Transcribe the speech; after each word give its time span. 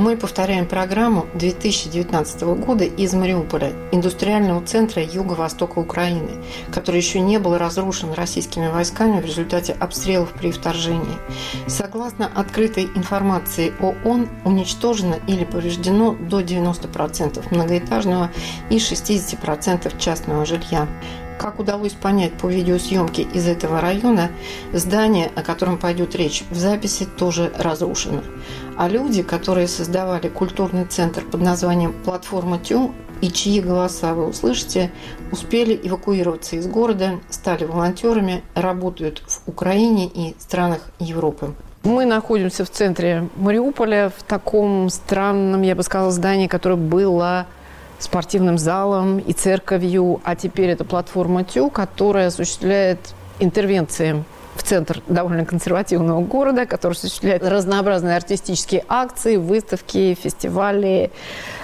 Мы 0.00 0.16
повторяем 0.16 0.64
программу 0.64 1.26
2019 1.34 2.42
года 2.64 2.84
из 2.84 3.12
Мариуполя, 3.12 3.74
индустриального 3.92 4.64
центра 4.64 5.02
юго-востока 5.04 5.78
Украины, 5.78 6.42
который 6.72 6.96
еще 6.96 7.20
не 7.20 7.38
был 7.38 7.58
разрушен 7.58 8.14
российскими 8.14 8.68
войсками 8.68 9.20
в 9.20 9.26
результате 9.26 9.74
обстрелов 9.78 10.32
при 10.32 10.52
вторжении. 10.52 11.18
Согласно 11.66 12.30
открытой 12.34 12.84
информации 12.94 13.74
ООН, 13.78 14.30
уничтожено 14.46 15.18
или 15.26 15.44
повреждено 15.44 16.12
до 16.14 16.40
90% 16.40 17.54
многоэтажного 17.54 18.30
и 18.70 18.78
60% 18.78 19.98
частного 19.98 20.46
жилья. 20.46 20.88
Как 21.40 21.58
удалось 21.58 21.92
понять 21.92 22.34
по 22.34 22.48
видеосъемке 22.48 23.22
из 23.22 23.48
этого 23.48 23.80
района, 23.80 24.30
здание, 24.74 25.30
о 25.34 25.40
котором 25.40 25.78
пойдет 25.78 26.14
речь 26.14 26.44
в 26.50 26.54
записи, 26.54 27.06
тоже 27.06 27.50
разрушено. 27.56 28.20
А 28.76 28.88
люди, 28.88 29.22
которые 29.22 29.66
создавали 29.66 30.28
культурный 30.28 30.84
центр 30.84 31.24
под 31.24 31.40
названием 31.40 31.94
«Платформа 32.04 32.58
Тю», 32.58 32.92
и 33.22 33.30
чьи 33.30 33.62
голоса 33.62 34.12
вы 34.12 34.28
услышите, 34.28 34.92
успели 35.32 35.80
эвакуироваться 35.82 36.56
из 36.56 36.66
города, 36.66 37.20
стали 37.30 37.64
волонтерами, 37.64 38.44
работают 38.54 39.22
в 39.26 39.48
Украине 39.48 40.08
и 40.08 40.36
странах 40.38 40.90
Европы. 40.98 41.54
Мы 41.84 42.04
находимся 42.04 42.66
в 42.66 42.70
центре 42.70 43.30
Мариуполя, 43.36 44.12
в 44.14 44.22
таком 44.24 44.90
странном, 44.90 45.62
я 45.62 45.74
бы 45.74 45.82
сказала, 45.84 46.10
здании, 46.10 46.48
которое 46.48 46.76
было 46.76 47.46
спортивным 48.00 48.58
залом 48.58 49.18
и 49.18 49.32
церковью, 49.32 50.20
а 50.24 50.34
теперь 50.34 50.70
это 50.70 50.84
платформа 50.84 51.44
ТЮ, 51.44 51.70
которая 51.70 52.28
осуществляет 52.28 53.14
интервенции 53.38 54.24
в 54.54 54.62
центр 54.62 55.02
довольно 55.06 55.44
консервативного 55.44 56.20
города, 56.22 56.66
который 56.66 56.92
осуществляет 56.92 57.42
разнообразные 57.42 58.16
артистические 58.16 58.84
акции, 58.88 59.36
выставки, 59.36 60.14
фестивали, 60.14 61.10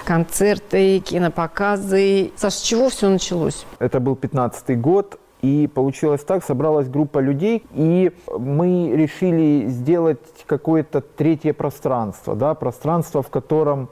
концерты, 0.05 0.99
кинопоказы. 0.99 2.31
Саш, 2.37 2.53
с 2.53 2.61
чего 2.61 2.89
все 2.89 3.09
началось? 3.09 3.65
Это 3.79 3.99
был 3.99 4.15
15 4.15 4.79
год. 4.79 5.19
И 5.43 5.69
получилось 5.71 6.21
так, 6.21 6.43
собралась 6.43 6.87
группа 6.87 7.19
людей, 7.19 7.63
и 7.75 8.11
мы 8.39 8.91
решили 8.95 9.67
сделать 9.67 10.17
какое-то 10.47 10.99
третье 10.99 11.53
пространство, 11.53 12.35
да, 12.35 12.55
пространство, 12.55 13.21
в 13.21 13.29
котором 13.29 13.87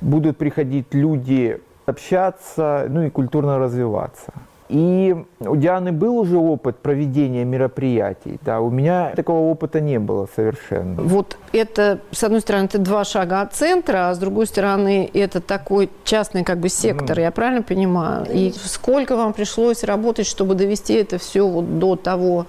будут 0.00 0.36
приходить 0.36 0.92
люди 0.92 1.60
общаться, 1.88 2.86
ну 2.88 3.02
и 3.02 3.10
культурно 3.10 3.58
развиваться. 3.58 4.32
И 4.68 5.16
у 5.40 5.56
Дианы 5.56 5.92
был 5.92 6.18
уже 6.18 6.36
опыт 6.36 6.78
проведения 6.78 7.44
мероприятий, 7.44 8.38
да, 8.42 8.60
у 8.60 8.68
меня 8.68 9.12
такого 9.16 9.50
опыта 9.50 9.80
не 9.80 9.98
было 9.98 10.28
совершенно. 10.34 11.00
Вот 11.00 11.38
это, 11.52 12.00
с 12.10 12.22
одной 12.22 12.40
стороны, 12.40 12.66
это 12.66 12.78
два 12.78 13.04
шага 13.04 13.40
от 13.40 13.54
центра, 13.54 14.10
а 14.10 14.14
с 14.14 14.18
другой 14.18 14.46
стороны, 14.46 15.10
это 15.14 15.40
такой 15.40 15.88
частный 16.04 16.44
как 16.44 16.58
бы 16.58 16.68
сектор, 16.68 17.18
mm. 17.18 17.22
я 17.22 17.30
правильно 17.30 17.62
понимаю? 17.62 18.26
И 18.30 18.52
сколько 18.52 19.16
вам 19.16 19.32
пришлось 19.32 19.84
работать, 19.84 20.26
чтобы 20.26 20.54
довести 20.54 20.94
это 20.94 21.16
все 21.16 21.48
вот 21.48 21.78
до 21.78 21.96
того 21.96 22.46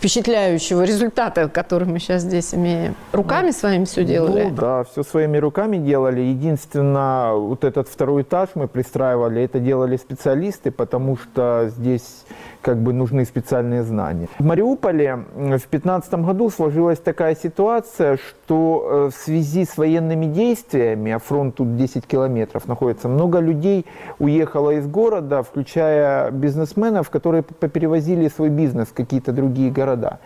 впечатляющего 0.00 0.82
результата, 0.82 1.46
который 1.50 1.86
мы 1.86 1.98
сейчас 1.98 2.22
здесь 2.22 2.54
имеем. 2.54 2.94
Руками 3.12 3.48
ну, 3.48 3.52
своими 3.52 3.84
все 3.84 4.02
делали? 4.02 4.44
Ну, 4.44 4.50
да, 4.50 4.84
все 4.84 5.02
своими 5.02 5.36
руками 5.36 5.76
делали. 5.76 6.22
Единственное, 6.22 7.34
вот 7.34 7.64
этот 7.64 7.86
второй 7.86 8.22
этаж 8.22 8.48
мы 8.54 8.66
пристраивали, 8.66 9.42
это 9.42 9.60
делали 9.60 9.98
специалисты, 9.98 10.70
потому 10.70 11.18
что 11.18 11.70
здесь 11.76 12.24
как 12.62 12.78
бы 12.78 12.92
нужны 12.92 13.24
специальные 13.24 13.82
знания. 13.82 14.28
В 14.38 14.44
Мариуполе 14.44 15.24
в 15.34 15.48
2015 15.48 16.14
году 16.14 16.50
сложилась 16.50 16.98
такая 16.98 17.34
ситуация, 17.34 18.16
что 18.16 18.88
э, 18.90 19.10
в 19.10 19.14
связи 19.14 19.64
с 19.64 19.76
военными 19.76 20.26
действиями, 20.26 21.12
а 21.12 21.18
фронт 21.18 21.56
тут 21.56 21.76
10 21.76 22.06
километров 22.06 22.68
находится, 22.68 23.08
много 23.08 23.38
людей 23.40 23.86
уехало 24.18 24.70
из 24.70 24.86
города, 24.86 25.42
включая 25.42 26.30
бизнесменов, 26.30 27.10
которые 27.10 27.42
поперевозили 27.42 28.28
свой 28.28 28.50
бизнес 28.50 28.88
в 28.88 28.94
какие-то 28.94 29.32
другие 29.32 29.70
города. 29.70 30.18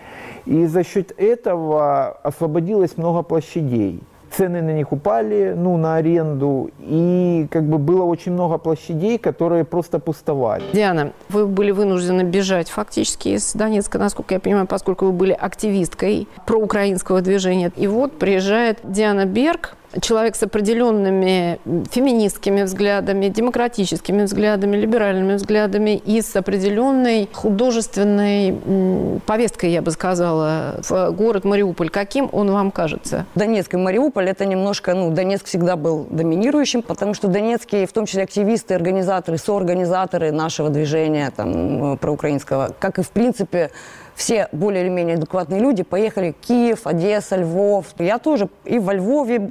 И 0.47 0.67
за 0.67 0.85
счет 0.85 1.13
этого 1.17 2.09
освободилось 2.23 2.97
много 2.97 3.23
площадей 3.23 4.03
цены 4.37 4.63
на 4.63 4.71
них 4.71 4.93
упали, 4.93 5.55
ну, 5.57 5.77
на 5.77 5.97
аренду, 5.97 6.71
и 6.81 7.47
как 7.51 7.65
бы 7.65 7.79
было 7.79 8.05
очень 8.05 8.33
много 8.33 8.59
площадей, 8.59 9.19
которые 9.19 9.65
просто 9.65 9.99
пустовали. 9.99 10.65
Диана, 10.73 11.13
вы 11.29 11.47
были 11.47 11.71
вынуждены 11.71 12.23
бежать 12.23 12.69
фактически 12.69 13.29
из 13.29 13.53
Донецка, 13.53 13.99
насколько 13.99 14.35
я 14.35 14.41
понимаю, 14.41 14.67
поскольку 14.67 15.07
вы 15.07 15.13
были 15.13 15.33
активисткой 15.33 16.29
проукраинского 16.47 17.21
движения. 17.21 17.73
И 17.77 17.87
вот 17.87 18.19
приезжает 18.19 18.79
Диана 18.83 19.25
Берг, 19.25 19.77
человек 20.01 20.37
с 20.37 20.43
определенными 20.43 21.59
феминистскими 21.91 22.63
взглядами, 22.63 23.29
демократическими 23.29 24.25
взглядами, 24.25 24.77
либеральными 24.77 25.35
взглядами 25.35 25.97
и 25.97 26.21
с 26.21 26.35
определенной 26.37 27.29
художественной 27.33 29.21
повесткой, 29.27 29.71
я 29.71 29.83
бы 29.83 29.91
сказала, 29.91 30.81
в 30.89 31.11
город 31.13 31.45
Мариуполь. 31.45 31.91
Каким 31.91 32.29
он 32.33 32.51
вам 32.51 32.71
кажется? 32.71 33.27
Донецк 33.35 33.75
и 33.75 33.77
Мариуполь– 33.77 34.29
это 34.31 34.47
немножко, 34.47 34.95
ну, 34.95 35.11
Донецк 35.11 35.47
всегда 35.47 35.77
был 35.77 36.07
доминирующим, 36.11 36.83
потому 36.83 37.15
что 37.15 37.29
донецкие, 37.29 37.87
в 37.87 37.93
том 37.93 38.07
числе 38.07 38.25
активисты, 38.25 38.75
организаторы, 38.75 39.39
соорганизаторы 39.39 40.33
нашего 40.33 40.71
движения 40.71 41.31
там, 41.35 41.99
проукраинского, 41.99 42.75
как 42.79 42.99
и, 42.99 43.03
в 43.03 43.11
принципе, 43.11 43.71
все 44.15 44.49
более 44.53 44.83
или 44.83 44.91
менее 44.91 45.17
адекватные 45.17 45.61
люди 45.61 45.83
поехали 45.83 46.33
в 46.33 46.47
Киев, 46.47 46.87
Одесса, 46.87 47.37
Львов. 47.37 47.87
Я 47.99 48.19
тоже 48.19 48.49
и 48.65 48.79
во 48.79 48.95
Львове 48.95 49.51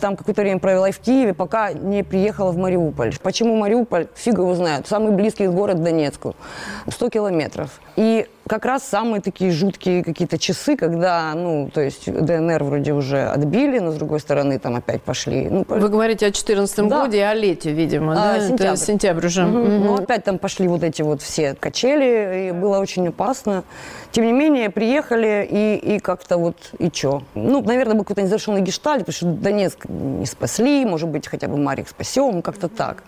там 0.00 0.16
какое-то 0.16 0.42
время 0.42 0.58
провела 0.58 0.90
в 0.90 0.98
Киеве, 0.98 1.34
пока 1.34 1.72
не 1.72 2.02
приехала 2.02 2.52
в 2.52 2.58
Мариуполь. 2.58 3.14
Почему 3.22 3.56
Мариуполь? 3.56 4.08
Фиг 4.14 4.38
его 4.38 4.54
знает. 4.54 4.86
Самый 4.86 5.12
близкий 5.12 5.46
город 5.48 5.82
Донецку. 5.82 6.34
100 6.88 7.10
километров. 7.10 7.80
И 7.96 8.26
как 8.46 8.64
раз 8.64 8.84
самые 8.84 9.20
такие 9.20 9.50
жуткие 9.50 10.02
какие-то 10.02 10.38
часы, 10.38 10.76
когда, 10.76 11.32
ну, 11.34 11.70
то 11.72 11.80
есть 11.80 12.12
ДНР 12.12 12.64
вроде 12.64 12.92
уже 12.92 13.24
отбили, 13.24 13.78
но 13.78 13.92
с 13.92 13.96
другой 13.96 14.20
стороны 14.20 14.58
там 14.58 14.76
опять 14.76 15.02
пошли. 15.02 15.48
Ну, 15.48 15.64
Вы 15.68 15.88
говорите 15.88 16.26
о 16.26 16.30
2014 16.30 16.88
да. 16.88 17.02
годе, 17.02 17.24
о 17.24 17.34
лете, 17.34 17.72
видимо, 17.72 18.12
а, 18.12 18.38
да? 18.38 18.40
Сентябрь. 18.40 18.64
Это 18.64 18.76
сентябрь 18.76 19.26
уже. 19.26 19.44
Угу. 19.46 19.58
Угу. 19.58 19.68
Ну, 19.68 19.94
опять 19.94 20.24
там 20.24 20.38
пошли 20.38 20.68
вот 20.68 20.82
эти 20.82 21.02
вот 21.02 21.22
все 21.22 21.54
качели, 21.54 22.48
и 22.48 22.52
было 22.52 22.78
очень 22.78 23.08
опасно. 23.08 23.64
Тем 24.10 24.26
не 24.26 24.32
менее, 24.32 24.70
приехали, 24.70 25.46
и, 25.48 25.96
и 25.96 25.98
как-то 26.00 26.36
вот, 26.36 26.56
и 26.78 26.90
чё? 26.90 27.22
Ну, 27.34 27.62
наверное, 27.62 27.94
был 27.94 28.04
какой-то 28.04 28.22
незавершенный 28.22 28.60
гештальт, 28.60 29.06
потому 29.06 29.14
что 29.14 29.26
Донецк 29.26 29.86
не 29.88 30.26
спасли, 30.26 30.84
может 30.84 31.08
быть, 31.08 31.26
хотя 31.26 31.48
бы 31.48 31.56
Марик 31.56 31.88
спасем, 31.88 32.42
как-то 32.42 32.68
так. 32.68 33.04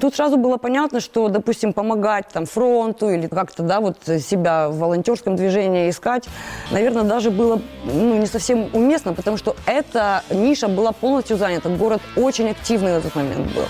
Тут 0.00 0.14
сразу 0.14 0.36
было 0.36 0.58
понятно, 0.58 1.00
что, 1.00 1.28
допустим, 1.28 1.72
помогать 1.72 2.28
там 2.32 2.46
фронту 2.46 3.10
или 3.10 3.26
как-то, 3.26 3.62
да, 3.62 3.80
вот 3.80 3.96
себя 4.04 4.68
в 4.68 4.78
волонтерском 4.78 5.34
движении 5.34 5.90
искать, 5.90 6.28
наверное, 6.70 7.02
даже 7.02 7.30
было 7.30 7.60
ну, 7.84 8.18
не 8.18 8.26
совсем 8.26 8.68
уместно, 8.72 9.12
потому 9.12 9.36
что 9.36 9.56
эта 9.66 10.22
ниша 10.30 10.68
была 10.68 10.92
полностью 10.92 11.36
занята. 11.36 11.68
Город 11.68 12.00
очень 12.16 12.48
активный 12.50 12.92
на 12.92 13.00
тот 13.00 13.14
момент 13.14 13.52
был. 13.54 13.64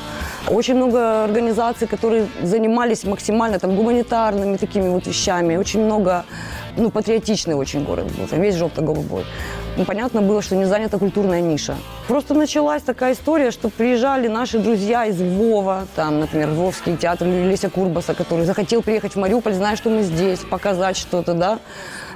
Очень 0.55 0.77
много 0.77 1.25
организаций, 1.25 1.87
которые 1.87 2.27
занимались 2.43 3.05
максимально 3.05 3.59
там 3.59 3.75
гуманитарными 3.75 4.57
такими 4.57 4.89
вот 4.89 5.07
вещами. 5.07 5.57
Очень 5.57 5.85
много, 5.85 6.25
ну, 6.77 6.91
патриотичный 6.91 7.55
очень 7.55 7.85
город 7.85 8.07
был, 8.17 8.27
там 8.27 8.41
весь 8.41 8.55
желто-голубой 8.55 9.25
понятно 9.85 10.23
было, 10.23 10.43
что 10.43 10.57
не 10.57 10.65
занята 10.65 10.99
культурная 10.99 11.41
ниша. 11.41 11.77
Просто 12.07 12.35
началась 12.35 12.83
такая 12.83 13.13
история, 13.15 13.51
что 13.51 13.69
приезжали 13.69 14.29
наши 14.29 14.59
друзья 14.59 15.07
из 15.07 15.21
Львова, 15.21 15.87
там, 15.95 16.21
например, 16.21 16.51
Львовский 16.51 16.97
театр 16.97 17.27
Леся 17.27 17.71
Курбаса, 17.71 18.15
который 18.15 18.45
захотел 18.45 18.83
приехать 18.83 19.15
в 19.15 19.19
Мариуполь, 19.19 19.53
зная, 19.53 19.77
что 19.77 19.91
мы 19.91 20.03
здесь, 20.03 20.41
показать 20.41 20.97
что-то, 20.97 21.35
да. 21.35 21.59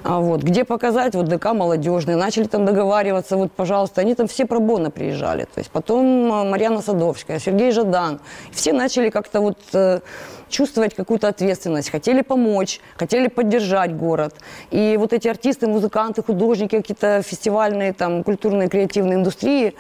А 0.05 0.19
вот, 0.19 0.43
где 0.43 0.65
показать, 0.65 1.15
вот 1.15 1.27
ДК 1.27 1.53
молодежный, 1.53 2.17
начали 2.17 2.45
там 2.45 2.65
договариваться, 2.65 3.37
вот, 3.37 3.53
пожалуйста, 3.53 4.01
они 4.01 4.15
там 4.15 4.27
все 4.27 4.47
пробонно 4.47 4.91
приезжали, 4.91 5.45
то 5.45 5.59
есть 5.59 5.71
потом 5.71 6.05
э, 6.33 6.51
Марьяна 6.51 6.83
Садовская, 6.83 7.39
Сергей 7.39 7.71
Жадан, 7.71 8.19
все 8.51 8.73
начали 8.73 9.11
как-то 9.11 9.41
вот 9.41 9.59
э, 9.73 10.01
чувствовать 10.53 10.95
какую-то 10.95 11.29
ответственность, 11.29 11.91
хотели 11.91 12.23
помочь, 12.23 12.81
хотели 12.97 13.27
поддержать 13.29 13.97
город. 13.97 14.35
И 14.71 14.97
вот 14.99 15.13
эти 15.13 15.27
артисты, 15.27 15.67
музыканты, 15.67 16.23
художники, 16.23 16.77
какие-то 16.77 17.23
фестивальной, 17.23 17.93
там, 17.93 18.23
культурной, 18.23 18.69
креативной 18.69 19.17
индустрии 19.17 19.75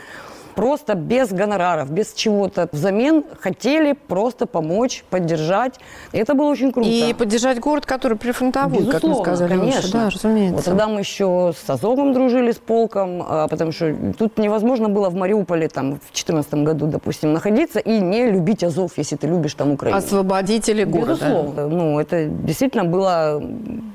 просто 0.54 0.94
без 0.94 1.32
гонораров, 1.32 1.90
без 1.90 2.12
чего-то. 2.12 2.68
Взамен 2.72 3.24
хотели 3.40 3.92
просто 3.92 4.46
помочь, 4.46 5.04
поддержать. 5.10 5.78
И 6.12 6.18
это 6.18 6.34
было 6.34 6.50
очень 6.50 6.72
круто. 6.72 6.88
И 6.88 7.14
поддержать 7.14 7.58
город, 7.60 7.86
который 7.86 8.16
прифронтовой, 8.16 8.78
Безусловно, 8.78 9.00
как 9.00 9.04
мы 9.04 9.24
сказали. 9.24 9.58
конечно. 9.58 9.90
Да, 9.92 10.10
разумеется. 10.10 10.56
Вот 10.56 10.64
тогда 10.64 10.88
мы 10.88 11.00
еще 11.00 11.52
с 11.56 11.68
Азовом 11.70 12.12
дружили, 12.12 12.52
с 12.52 12.58
полком, 12.58 13.22
а, 13.26 13.48
потому 13.48 13.72
что 13.72 13.94
тут 14.18 14.38
невозможно 14.38 14.88
было 14.88 15.10
в 15.10 15.14
Мариуполе 15.14 15.68
там, 15.68 15.94
в 15.96 16.12
2014 16.12 16.54
году, 16.54 16.86
допустим, 16.86 17.32
находиться 17.32 17.78
и 17.78 18.00
не 18.00 18.30
любить 18.30 18.64
Азов, 18.64 18.92
если 18.96 19.16
ты 19.16 19.26
любишь 19.26 19.54
там 19.54 19.72
Украину. 19.72 19.98
Освободители 19.98 20.84
города. 20.84 21.12
Безусловно. 21.12 21.68
Ну, 21.68 22.00
это 22.00 22.26
действительно 22.26 22.84
было 22.84 23.42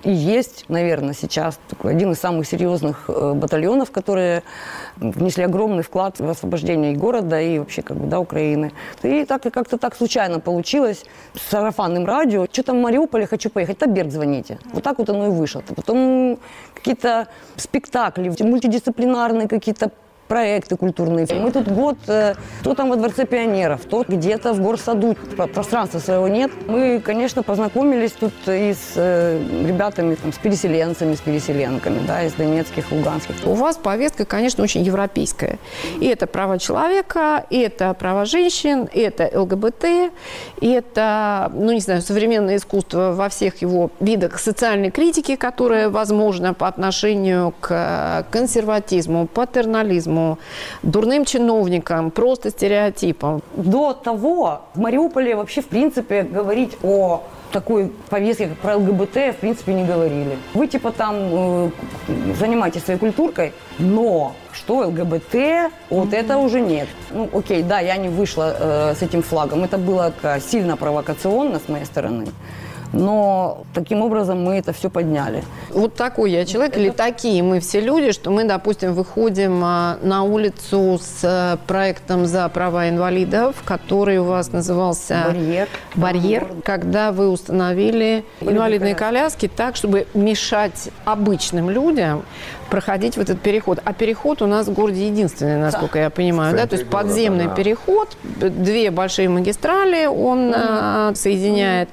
и 0.03 0.11
есть, 0.11 0.65
наверное, 0.69 1.13
сейчас 1.13 1.59
такой 1.69 1.91
один 1.91 2.11
из 2.11 2.19
самых 2.19 2.47
серьезных 2.47 3.05
э, 3.07 3.33
батальонов, 3.33 3.91
которые 3.91 4.43
внесли 4.99 5.43
огромный 5.43 5.83
вклад 5.83 6.19
в 6.19 6.29
освобождение 6.29 6.95
города, 6.95 7.39
и 7.39 7.59
вообще 7.59 7.81
как 7.81 7.97
бы, 7.97 8.07
да, 8.07 8.19
Украины. 8.19 8.71
И 9.03 9.25
так 9.25 9.45
и 9.45 9.49
как-то 9.49 9.77
так 9.77 9.95
случайно 9.95 10.39
получилось 10.39 11.05
с 11.35 11.49
сарафанным 11.49 12.05
радио. 12.05 12.45
Что 12.51 12.63
там 12.63 12.79
в 12.79 12.81
Мариуполе, 12.81 13.27
хочу 13.27 13.49
поехать, 13.49 13.77
Таберг 13.77 14.11
звоните. 14.11 14.59
Вот 14.73 14.83
так 14.83 14.97
вот 14.99 15.09
оно 15.09 15.27
и 15.27 15.29
вышло. 15.29 15.63
Потом 15.75 16.39
какие-то 16.73 17.27
спектакли, 17.55 18.33
мультидисциплинарные 18.39 19.47
какие-то 19.47 19.91
проекты 20.27 20.75
культурные. 20.75 21.27
Мы 21.31 21.51
тут 21.51 21.67
год, 21.67 21.97
э, 22.07 22.35
то 22.63 22.73
там 22.73 22.89
во 22.89 22.95
Дворце 22.95 23.25
пионеров, 23.25 23.85
то 23.85 24.03
где-то 24.07 24.53
в 24.53 24.61
горсаду. 24.61 25.15
Пространства 25.53 25.99
своего 25.99 26.27
нет. 26.27 26.51
Мы, 26.67 27.01
конечно, 27.03 27.43
познакомились 27.43 28.11
тут 28.11 28.33
и 28.47 28.73
с 28.73 28.93
э, 28.95 29.39
ребятами, 29.67 30.15
там, 30.15 30.33
с 30.33 30.37
переселенцами, 30.37 31.15
с 31.15 31.21
переселенками, 31.21 31.99
да, 32.05 32.23
из 32.23 32.33
донецких, 32.33 32.91
луганских. 32.91 33.35
У 33.45 33.53
вас 33.53 33.77
повестка, 33.77 34.25
конечно, 34.25 34.63
очень 34.63 34.83
европейская. 34.83 35.59
И 35.99 36.05
это 36.07 36.27
права 36.27 36.59
человека, 36.59 37.45
и 37.49 37.59
это 37.59 37.93
права 37.93 38.25
женщин, 38.25 38.89
и 38.91 38.99
это 38.99 39.29
ЛГБТ, 39.33 39.85
и 40.61 40.67
это, 40.67 41.51
ну, 41.53 41.71
не 41.71 41.79
знаю, 41.79 42.01
современное 42.01 42.57
искусство 42.57 43.13
во 43.13 43.29
всех 43.29 43.61
его 43.61 43.91
видах 43.99 44.39
социальной 44.39 44.91
критики, 44.91 45.35
которая 45.35 45.89
возможна 45.89 46.53
по 46.53 46.67
отношению 46.67 47.53
к 47.59 48.25
консерватизму, 48.31 49.27
патернализму, 49.27 50.16
дурным 50.83 51.25
чиновникам, 51.25 52.11
просто 52.11 52.49
стереотипам. 52.49 53.41
До 53.55 53.93
того 53.93 54.61
в 54.73 54.79
Мариуполе 54.79 55.35
вообще, 55.35 55.61
в 55.61 55.67
принципе, 55.67 56.23
говорить 56.23 56.77
о 56.83 57.23
такой 57.51 57.91
повестке, 58.09 58.47
как 58.47 58.57
про 58.57 58.75
ЛГБТ, 58.77 59.15
в 59.15 59.35
принципе, 59.39 59.73
не 59.73 59.85
говорили. 59.85 60.37
Вы, 60.53 60.67
типа, 60.67 60.91
там 60.91 61.15
э, 61.15 61.69
занимаетесь 62.39 62.83
своей 62.83 62.99
культуркой, 62.99 63.53
но 63.79 64.33
что 64.51 64.87
ЛГБТ, 64.87 65.71
вот 65.89 66.09
mm-hmm. 66.09 66.15
это 66.15 66.37
уже 66.37 66.61
нет. 66.61 66.87
Ну, 67.11 67.29
окей, 67.33 67.63
да, 67.63 67.79
я 67.79 67.97
не 67.97 68.09
вышла 68.09 68.55
э, 68.59 68.95
с 68.95 69.01
этим 69.01 69.21
флагом. 69.21 69.63
Это 69.63 69.77
было 69.77 70.13
сильно 70.39 70.77
провокационно 70.77 71.59
с 71.59 71.69
моей 71.69 71.85
стороны 71.85 72.27
но 72.93 73.63
таким 73.73 74.01
образом 74.01 74.43
мы 74.43 74.55
это 74.55 74.73
все 74.73 74.89
подняли. 74.89 75.43
Вот 75.71 75.95
такой 75.95 76.31
я 76.31 76.45
человек, 76.45 76.73
это... 76.73 76.81
или 76.81 76.89
такие 76.89 77.43
мы 77.43 77.59
все 77.59 77.79
люди, 77.79 78.11
что 78.11 78.31
мы, 78.31 78.43
допустим, 78.43 78.93
выходим 78.93 79.61
а, 79.63 79.97
на 80.01 80.23
улицу 80.23 80.99
с 81.01 81.19
э, 81.23 81.57
проектом 81.67 82.25
за 82.25 82.47
права 82.49 82.89
инвалидов, 82.89 83.55
который 83.65 84.19
у 84.19 84.23
вас 84.23 84.51
назывался 84.51 85.25
«Барьер». 85.27 85.67
«Барьер», 85.95 86.47
когда 86.63 87.11
вы 87.11 87.29
установили 87.29 88.23
инвалидные 88.41 88.95
коляски 88.95 89.47
так, 89.47 89.75
чтобы 89.75 90.07
мешать 90.13 90.89
обычным 91.05 91.69
людям 91.69 92.23
проходить 92.69 93.17
в 93.17 93.19
этот 93.19 93.39
переход. 93.41 93.79
А 93.83 93.93
переход 93.93 94.41
у 94.41 94.47
нас 94.47 94.67
в 94.67 94.73
городе 94.73 95.07
единственный, 95.07 95.57
насколько 95.57 95.95
да. 95.95 96.03
я 96.03 96.09
понимаю, 96.09 96.55
да? 96.55 96.67
То 96.67 96.75
есть 96.75 96.89
подземный 96.89 97.45
города, 97.45 97.55
да. 97.55 97.63
переход, 97.63 98.17
две 98.23 98.91
большие 98.91 99.29
магистрали 99.29 100.05
он 100.05 100.51
mm-hmm. 100.51 101.15
соединяет. 101.15 101.89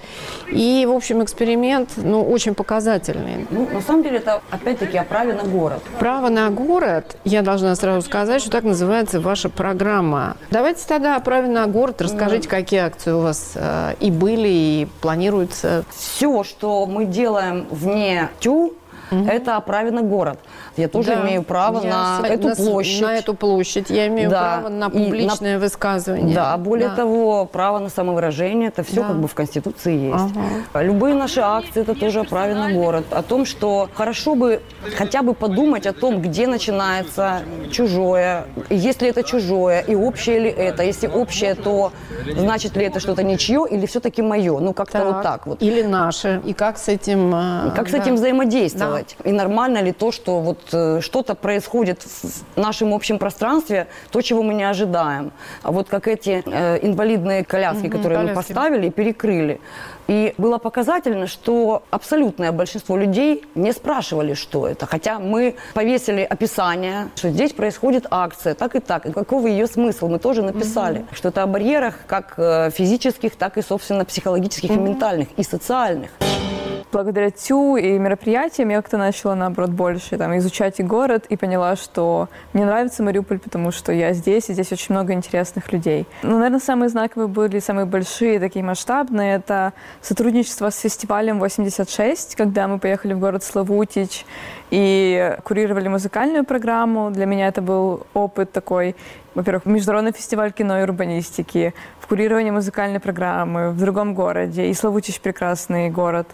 И, 0.51 0.87
в 0.89 0.93
общем, 0.93 1.23
эксперимент, 1.23 1.91
ну, 1.97 2.23
очень 2.23 2.55
показательный. 2.55 3.47
Ну, 3.51 3.69
на 3.73 3.81
самом 3.81 4.03
деле, 4.03 4.19
это, 4.19 4.43
опять-таки, 4.51 4.99
о 4.99 5.05
праве 5.05 5.35
на 5.35 5.45
город. 5.45 5.83
Право 5.99 6.29
на 6.29 6.51
город, 6.51 7.17
я 7.25 7.43
должна 7.43 7.75
сразу 7.77 8.03
сказать, 8.03 8.41
что 8.41 8.51
так 8.51 8.65
называется 8.65 9.21
ваша 9.21 9.49
программа. 9.49 10.37
Давайте 10.51 10.87
тогда 10.87 11.17
о 11.17 11.21
праве 11.21 11.49
на 11.49 11.67
город. 11.67 12.01
Расскажите, 12.01 12.49
mm-hmm. 12.49 12.51
какие 12.51 12.81
акции 12.81 13.13
у 13.13 13.21
вас 13.21 13.53
э, 13.55 13.95
и 14.01 14.11
были, 14.11 14.49
и 14.49 14.89
планируются. 15.01 15.85
Все, 15.91 16.45
что 16.45 16.87
мы 16.87 17.05
делаем 17.05 17.67
вне 17.71 18.29
ТЮ, 18.41 18.75
угу. 19.11 19.25
это 19.27 19.57
оправено 19.57 20.03
город. 20.03 20.39
Я 20.77 20.89
тоже 20.89 21.15
да. 21.15 21.23
имею 21.23 21.43
право 21.43 21.83
я 21.83 22.21
на 22.21 22.27
эту 22.27 22.49
на, 22.49 22.55
площадь. 22.55 23.03
На 23.03 23.17
эту 23.17 23.35
площадь. 23.35 23.91
Я 23.91 24.09
имею 24.09 24.31
да. 24.31 24.61
право 24.61 24.69
на 24.69 24.91
публичное 24.91 25.55
на... 25.55 25.61
высказывание. 25.61 26.35
Да, 26.35 26.57
более 26.57 26.89
да. 26.89 26.97
того, 26.97 27.47
право 27.47 27.79
на 27.79 27.89
самовыражение, 27.89 28.69
это 28.69 28.83
все 28.83 29.01
да. 29.03 29.09
как 29.09 29.17
бы 29.21 29.29
в 29.29 29.35
Конституции 29.35 30.11
есть. 30.11 30.35
Ага. 30.73 30.83
Любые 30.83 31.15
наши 31.15 31.41
акции, 31.41 31.83
это 31.83 31.95
тоже 31.95 32.21
оправено 32.21 32.73
город. 32.73 33.05
О 33.11 33.23
том, 33.23 33.45
что 33.45 33.89
хорошо 33.95 34.35
бы 34.35 34.61
хотя 34.97 35.23
бы 35.23 35.35
подумать 35.35 35.87
о 35.87 35.93
том, 35.93 36.21
где 36.21 36.47
начинается 36.47 37.43
чужое, 37.71 38.47
есть 38.71 39.03
ли 39.03 39.09
это 39.09 39.23
чужое, 39.23 39.81
и 39.81 39.95
общее 39.95 40.39
ли 40.39 40.51
это. 40.51 40.83
Если 40.83 41.07
общее, 41.07 41.55
то 41.55 41.93
значит 42.37 42.77
ли 42.77 42.85
это 42.85 43.01
что-то 43.01 43.23
ничье 43.23 43.67
или 43.71 43.87
все-таки 43.87 44.23
мое. 44.23 44.59
Ну, 44.59 44.73
как-то 44.73 45.05
вот 45.05 45.23
так 45.23 45.47
вот. 45.47 45.63
Или 45.63 45.83
наше. 45.83 46.41
И 46.45 46.53
как 46.53 46.79
с 46.79 46.89
этим... 46.89 47.31
И 47.31 47.71
как 47.75 47.91
да. 47.91 47.91
с 47.91 47.95
этим 47.95 48.15
взаимодействовать. 48.15 48.94
Да. 48.95 49.31
И 49.31 49.33
нормально 49.33 49.83
ли 49.83 49.93
то, 49.93 50.13
что 50.13 50.41
вот 50.41 50.75
Э, 50.75 51.01
что-то 51.01 51.35
происходит 51.35 52.03
в 52.03 52.61
нашем 52.61 52.93
общем 52.93 53.19
пространстве, 53.19 53.87
то, 54.11 54.21
чего 54.21 54.43
мы 54.43 54.55
не 54.55 54.65
ожидаем. 54.65 55.33
А 55.63 55.71
вот 55.71 55.89
как 55.89 56.09
эти 56.09 56.43
э, 56.45 56.79
инвалидные 56.83 57.45
коляски, 57.45 57.87
угу, 57.87 57.97
которые 57.97 58.19
коляски. 58.19 58.31
мы 58.31 58.43
поставили 58.43 58.87
и 58.89 58.91
перекрыли. 58.91 59.61
И 60.07 60.35
было 60.37 60.59
показательно, 60.59 61.27
что 61.27 61.83
абсолютное 61.91 62.53
большинство 62.53 62.97
людей 62.97 63.45
не 63.55 63.73
спрашивали, 63.73 64.35
что 64.35 64.67
это. 64.67 64.87
Хотя 64.87 65.19
мы 65.19 65.57
повесили 65.73 66.21
описание, 66.21 67.09
что 67.15 67.31
здесь 67.31 67.53
происходит 67.53 68.07
акция, 68.11 68.55
так 68.55 68.77
и 68.77 68.81
так. 68.81 69.07
И 69.07 69.13
какого 69.13 69.47
ее 69.47 69.67
смысл 69.67 70.09
мы 70.09 70.19
тоже 70.19 70.43
написали. 70.43 70.99
Угу. 70.99 71.07
Что 71.13 71.29
это 71.29 71.43
о 71.43 71.47
барьерах 71.47 71.95
как 72.07 72.35
э, 72.37 72.71
физических, 72.71 73.37
так 73.37 73.57
и, 73.59 73.63
собственно, 73.63 74.05
психологических 74.05 74.71
угу. 74.71 74.81
и 74.81 74.83
ментальных, 74.83 75.29
и 75.37 75.43
социальных 75.43 76.11
благодаря 76.95 77.31
ТЮ 77.31 77.77
и 77.77 77.99
мероприятиям 77.99 78.69
я 78.69 78.77
как-то 78.77 78.99
начала, 78.99 79.35
наоборот, 79.35 79.71
больше 79.71 80.17
там, 80.17 80.37
изучать 80.39 80.79
и 80.79 80.85
город, 80.85 81.27
и 81.29 81.37
поняла, 81.37 81.75
что 81.75 82.29
мне 82.53 82.65
нравится 82.65 83.03
Мариуполь, 83.03 83.41
потому 83.41 83.73
что 83.73 83.93
я 83.93 84.13
здесь, 84.13 84.49
и 84.49 84.53
здесь 84.53 84.71
очень 84.73 84.95
много 84.95 85.13
интересных 85.13 85.73
людей. 85.73 86.07
Ну, 86.23 86.37
наверное, 86.37 86.61
самые 86.61 86.89
знаковые 86.89 87.27
были, 87.27 87.59
самые 87.59 87.87
большие, 87.87 88.39
такие 88.39 88.65
масштабные, 88.65 89.35
это 89.37 89.73
сотрудничество 90.03 90.71
с 90.71 90.79
фестивалем 90.79 91.41
86, 91.41 92.37
когда 92.37 92.69
мы 92.69 92.79
поехали 92.79 93.13
в 93.13 93.19
город 93.19 93.43
Славутич 93.43 94.25
и 94.71 95.37
курировали 95.43 95.89
музыкальную 95.89 96.45
программу. 96.45 97.11
Для 97.11 97.27
меня 97.27 97.49
это 97.49 97.61
был 97.61 98.07
опыт 98.15 98.53
такой, 98.53 98.95
во-первых, 99.35 99.67
международный 99.67 100.13
фестиваль 100.13 100.53
кино 100.53 100.81
и 100.81 100.83
урбанистики, 100.83 101.75
в 102.01 102.07
курировании 102.07 102.51
музыкальной 102.51 103.01
программы 103.01 103.71
в 103.71 103.79
другом 103.79 104.15
городе. 104.15 104.69
И 104.69 104.75
Славутич 104.75 105.21
прекрасный 105.21 105.91
город. 105.91 106.29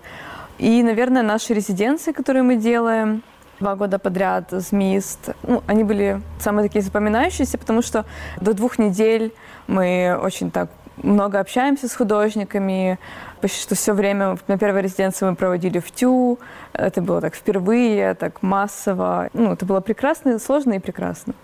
И, 0.58 0.82
наверное, 0.82 1.22
наши 1.22 1.54
резиденции, 1.54 2.12
которые 2.12 2.42
мы 2.42 2.56
делаем, 2.56 3.22
два 3.60 3.76
года 3.76 3.98
подряд 3.98 4.50
ЗМИСТ, 4.50 5.36
ну, 5.42 5.62
они 5.66 5.84
были 5.84 6.20
самые 6.38 6.66
такие 6.66 6.82
запоминающиеся, 6.82 7.58
потому 7.58 7.82
что 7.82 8.04
до 8.40 8.54
двух 8.54 8.78
недель 8.78 9.32
мы 9.66 10.18
очень 10.22 10.50
так 10.50 10.70
много 11.02 11.40
общаемся 11.40 11.88
с 11.88 11.94
художниками, 11.94 12.98
почти 13.40 13.62
что 13.62 13.74
все 13.74 13.92
время 13.92 14.38
на 14.48 14.58
первой 14.58 14.82
резиденции 14.82 15.24
мы 15.24 15.34
проводили 15.34 15.78
в 15.78 15.90
ТЮ, 15.90 16.38
это 16.72 17.00
было 17.00 17.20
так 17.20 17.34
впервые, 17.34 18.14
так 18.14 18.42
массово, 18.42 19.30
ну, 19.32 19.52
это 19.52 19.64
было 19.64 19.80
прекрасно, 19.80 20.38
сложно 20.38 20.74
и 20.74 20.78
прекрасно. 20.78 21.34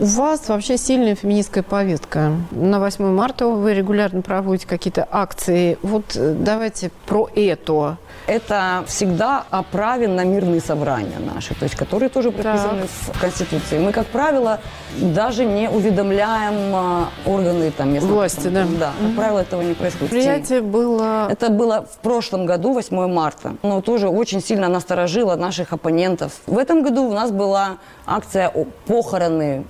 У 0.00 0.04
вас 0.04 0.48
вообще 0.48 0.76
сильная 0.76 1.16
феминистская 1.16 1.64
повестка. 1.64 2.30
На 2.52 2.78
8 2.78 3.04
марта 3.04 3.48
вы 3.48 3.74
регулярно 3.74 4.22
проводите 4.22 4.68
какие-то 4.68 5.08
акции. 5.10 5.76
Вот 5.82 6.14
э, 6.14 6.36
давайте 6.38 6.92
про 7.06 7.28
это. 7.34 7.96
Это 8.28 8.84
всегда 8.86 9.44
о 9.50 9.64
праве 9.64 10.06
на 10.06 10.22
мирные 10.22 10.60
собрания 10.60 11.18
наши, 11.18 11.54
то 11.54 11.64
есть 11.64 11.74
которые 11.74 12.10
тоже 12.10 12.30
прописаны 12.30 12.82
так. 12.82 13.16
в 13.16 13.20
Конституции. 13.20 13.78
Мы, 13.78 13.90
как 13.90 14.06
правило, 14.06 14.60
даже 15.00 15.44
не 15.44 15.68
уведомляем 15.68 16.74
а, 16.74 17.08
органы 17.26 17.72
там, 17.72 17.92
местной 17.92 18.12
власти. 18.12 18.48
Да, 18.48 18.66
да 18.78 18.92
как 19.00 19.16
правило, 19.16 19.38
этого 19.40 19.62
не 19.62 19.74
происходит. 19.74 20.12
Мероприятие 20.12 20.60
было... 20.60 21.26
Это 21.28 21.48
было 21.48 21.86
в 21.90 21.98
прошлом 21.98 22.46
году, 22.46 22.72
8 22.72 23.12
марта. 23.12 23.56
Но 23.62 23.80
тоже 23.80 24.08
очень 24.08 24.42
сильно 24.42 24.68
насторожило 24.68 25.34
наших 25.34 25.72
оппонентов. 25.72 26.34
В 26.46 26.58
этом 26.58 26.84
году 26.84 27.04
у 27.04 27.12
нас 27.12 27.32
была 27.32 27.78
акция 28.06 28.52
«Похороны 28.86 29.64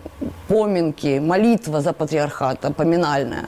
поминки, 0.49 1.21
молитва 1.21 1.81
за 1.81 1.93
патриархата, 1.93 2.73
поминальная. 2.73 3.47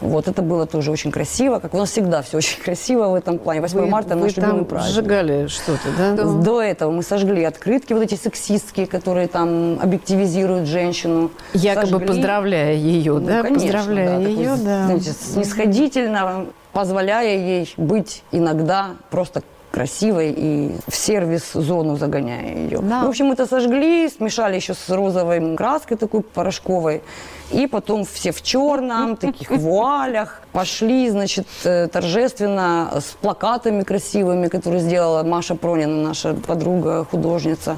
Вот 0.00 0.28
это 0.28 0.42
было 0.42 0.66
тоже 0.66 0.90
очень 0.90 1.10
красиво, 1.10 1.58
как 1.58 1.74
у 1.74 1.76
нас 1.78 1.90
всегда 1.90 2.22
все 2.22 2.36
очень 2.38 2.60
красиво 2.64 3.08
в 3.08 3.14
этом 3.14 3.38
плане. 3.38 3.60
8 3.60 3.78
Вы- 3.78 3.86
марта 3.86 4.16
вы 4.16 4.22
наш 4.24 4.34
там 4.34 4.44
любимый 4.44 4.64
праздник. 4.64 4.92
сжигали 4.94 5.46
что-то, 5.48 5.88
да? 5.98 6.24
До 6.24 6.60
этого 6.62 6.90
мы 6.90 7.02
сожгли 7.02 7.44
открытки, 7.44 7.92
вот 7.92 8.02
эти 8.02 8.14
сексистские, 8.14 8.86
которые 8.86 9.26
там 9.28 9.78
объективизируют 9.80 10.68
женщину. 10.68 11.30
Якобы 11.54 11.86
Сожгли. 11.88 12.06
поздравляя 12.06 12.74
ее, 12.74 13.14
Ну, 13.14 13.20
да? 13.26 13.42
конечно, 13.42 13.60
поздравляя 13.72 14.18
да, 14.18 14.28
ее, 14.28 14.48
такой, 14.50 14.64
да. 14.64 14.84
знаете, 14.86 15.12
снисходительно, 15.12 16.46
позволяя 16.72 17.36
ей 17.36 17.72
быть 17.76 18.22
иногда 18.32 18.90
просто 19.10 19.42
красивой 19.72 20.32
и 20.36 20.70
в 20.86 20.94
сервис-зону 20.94 21.96
загоняя 21.96 22.54
ее. 22.54 22.78
Да. 22.82 23.04
В 23.04 23.08
общем, 23.08 23.32
это 23.32 23.46
сожгли, 23.46 24.08
смешали 24.08 24.56
еще 24.56 24.74
с 24.74 24.88
розовой 24.90 25.56
краской 25.56 25.96
такой 25.96 26.22
порошковой. 26.22 27.02
И 27.50 27.66
потом 27.66 28.04
все 28.04 28.32
в 28.32 28.42
черном, 28.42 29.16
таких 29.16 29.50
вуалях, 29.50 30.42
пошли, 30.52 31.10
значит, 31.10 31.46
э, 31.64 31.88
торжественно 31.88 32.90
с 32.94 33.14
плакатами 33.20 33.82
красивыми, 33.82 34.48
которые 34.48 34.80
сделала 34.80 35.22
Маша 35.22 35.54
Пронина, 35.54 36.08
наша 36.08 36.34
подруга, 36.34 37.04
художница, 37.04 37.76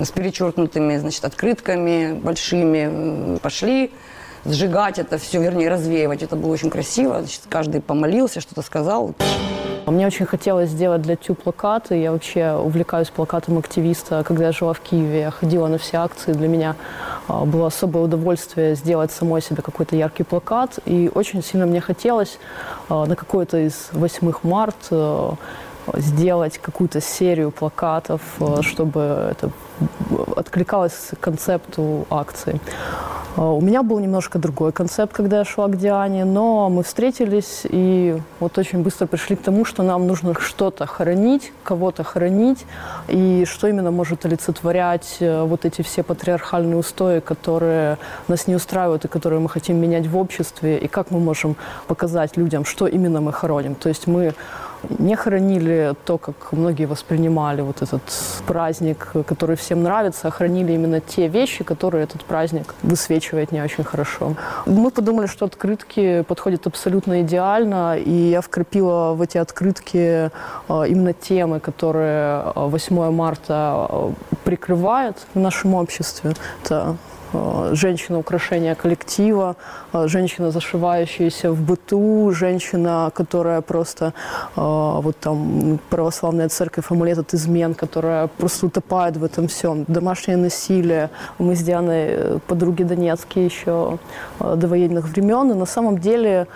с 0.00 0.10
перечеркнутыми, 0.10 0.96
значит, 0.98 1.24
открытками 1.24 2.12
большими. 2.12 3.38
Пошли 3.38 3.90
сжигать 4.44 4.98
это 4.98 5.18
все, 5.18 5.40
вернее, 5.40 5.68
развеивать. 5.68 6.22
Это 6.22 6.36
было 6.36 6.52
очень 6.52 6.70
красиво. 6.70 7.20
Значит, 7.20 7.42
каждый 7.48 7.80
помолился, 7.80 8.40
что-то 8.40 8.62
сказал. 8.62 9.14
Мне 9.86 10.04
очень 10.08 10.26
хотелось 10.26 10.70
сделать 10.70 11.02
для 11.02 11.14
ТЮ 11.14 11.36
плакаты. 11.36 11.94
Я 11.94 12.10
вообще 12.10 12.54
увлекаюсь 12.54 13.08
плакатом 13.08 13.56
активиста. 13.58 14.24
Когда 14.24 14.46
я 14.46 14.52
жила 14.52 14.72
в 14.72 14.80
Киеве, 14.80 15.20
я 15.20 15.30
ходила 15.30 15.68
на 15.68 15.78
все 15.78 15.98
акции. 15.98 16.32
Для 16.32 16.48
меня 16.48 16.74
а, 17.28 17.44
было 17.44 17.68
особое 17.68 18.02
удовольствие 18.02 18.74
сделать 18.74 19.12
самой 19.12 19.42
себе 19.42 19.62
какой-то 19.62 19.94
яркий 19.94 20.24
плакат. 20.24 20.80
И 20.86 21.08
очень 21.14 21.40
сильно 21.40 21.66
мне 21.66 21.80
хотелось 21.80 22.40
а, 22.88 23.06
на 23.06 23.14
какой-то 23.14 23.58
из 23.58 23.90
8 23.92 24.32
марта 24.42 25.36
сделать 25.94 26.58
какую-то 26.58 27.00
серию 27.00 27.50
плакатов, 27.50 28.20
э, 28.40 28.62
чтобы 28.62 29.00
это 29.30 29.50
откликалось 30.36 31.10
концепту 31.20 32.06
акции. 32.10 32.60
Э, 33.36 33.42
У 33.42 33.60
меня 33.60 33.82
был 33.82 33.98
немножко 33.98 34.38
другой 34.38 34.72
концепт, 34.72 35.12
когда 35.12 35.38
я 35.38 35.44
шла 35.44 35.68
к 35.68 35.76
Диане, 35.76 36.24
но 36.24 36.70
мы 36.70 36.82
встретились 36.82 37.62
и 37.64 38.20
вот 38.40 38.58
очень 38.58 38.82
быстро 38.82 39.06
пришли 39.06 39.36
к 39.36 39.42
тому, 39.42 39.64
что 39.64 39.82
нам 39.82 40.06
нужно 40.06 40.34
что-то 40.38 40.86
хоронить, 40.86 41.52
кого-то 41.62 42.04
хоронить, 42.04 42.64
и 43.08 43.44
что 43.46 43.68
именно 43.68 43.90
может 43.90 44.24
олицетворять 44.26 45.16
э, 45.20 45.42
вот 45.44 45.64
эти 45.64 45.82
все 45.82 46.02
патриархальные 46.02 46.76
устои, 46.76 47.20
которые 47.20 47.98
нас 48.28 48.46
не 48.46 48.54
устраивают 48.54 49.04
и 49.04 49.08
которые 49.08 49.40
мы 49.40 49.48
хотим 49.48 49.76
менять 49.76 50.06
в 50.06 50.16
обществе, 50.16 50.78
и 50.78 50.88
как 50.88 51.10
мы 51.10 51.20
можем 51.20 51.56
показать 51.86 52.36
людям, 52.36 52.64
что 52.64 52.86
именно 52.86 53.20
мы 53.20 53.32
хороним. 53.32 53.74
То 53.74 53.88
есть 53.88 54.06
мы 54.06 54.34
не 54.98 55.16
хоронили 55.16 55.94
то, 56.04 56.18
как 56.18 56.52
многие 56.52 56.86
воспринимали 56.86 57.62
вот 57.62 57.82
этот 57.82 58.02
праздник, 58.46 59.12
который 59.26 59.56
всем 59.56 59.82
нравится, 59.82 60.28
а 60.28 60.30
хранили 60.30 60.72
именно 60.72 61.00
те 61.00 61.28
вещи, 61.28 61.64
которые 61.64 62.04
этот 62.04 62.24
праздник 62.24 62.74
высвечивает 62.82 63.52
не 63.52 63.62
очень 63.62 63.84
хорошо. 63.84 64.34
Мы 64.66 64.90
подумали, 64.90 65.26
что 65.26 65.46
открытки 65.46 66.22
подходят 66.22 66.66
абсолютно 66.66 67.22
идеально, 67.22 67.98
и 67.98 68.30
я 68.30 68.40
вкрапила 68.40 69.14
в 69.14 69.22
эти 69.22 69.38
открытки 69.38 70.30
э, 70.68 70.88
именно 70.88 71.12
темы, 71.12 71.60
которые 71.60 72.42
э, 72.44 72.52
8 72.54 73.10
марта 73.10 73.86
э, 73.88 74.12
прикрывает 74.44 75.16
в 75.34 75.38
нашем 75.38 75.74
обществе. 75.74 76.34
Это 76.64 76.74
э, 76.74 77.15
женщина 77.72 78.18
украшение 78.18 78.74
коллектива, 78.74 79.56
э, 79.92 80.08
женщина, 80.08 80.50
зашивающаяся 80.50 81.52
в 81.52 81.60
быту, 81.60 82.32
женщина, 82.32 83.10
которая 83.14 83.60
просто 83.60 84.12
э, 84.56 84.60
вот 85.02 85.16
там 85.20 85.78
православная 85.90 86.48
церковь, 86.48 86.90
амулет 86.90 87.18
от 87.18 87.34
измен, 87.34 87.74
которая 87.74 88.26
просто 88.26 88.66
утопает 88.66 89.16
в 89.16 89.24
этом 89.24 89.46
всем. 89.48 89.84
Домашнее 89.88 90.36
насилие. 90.36 91.08
Мы 91.38 91.54
с 91.54 91.62
Дианой 91.62 92.04
э, 92.08 92.38
подруги 92.46 92.82
Донецкие 92.82 93.44
еще 93.46 93.98
э, 94.40 94.56
до 94.56 94.68
военных 94.68 95.08
времен. 95.08 95.50
И 95.50 95.54
на 95.54 95.66
самом 95.66 95.98
деле 95.98 96.30
э, 96.30 96.46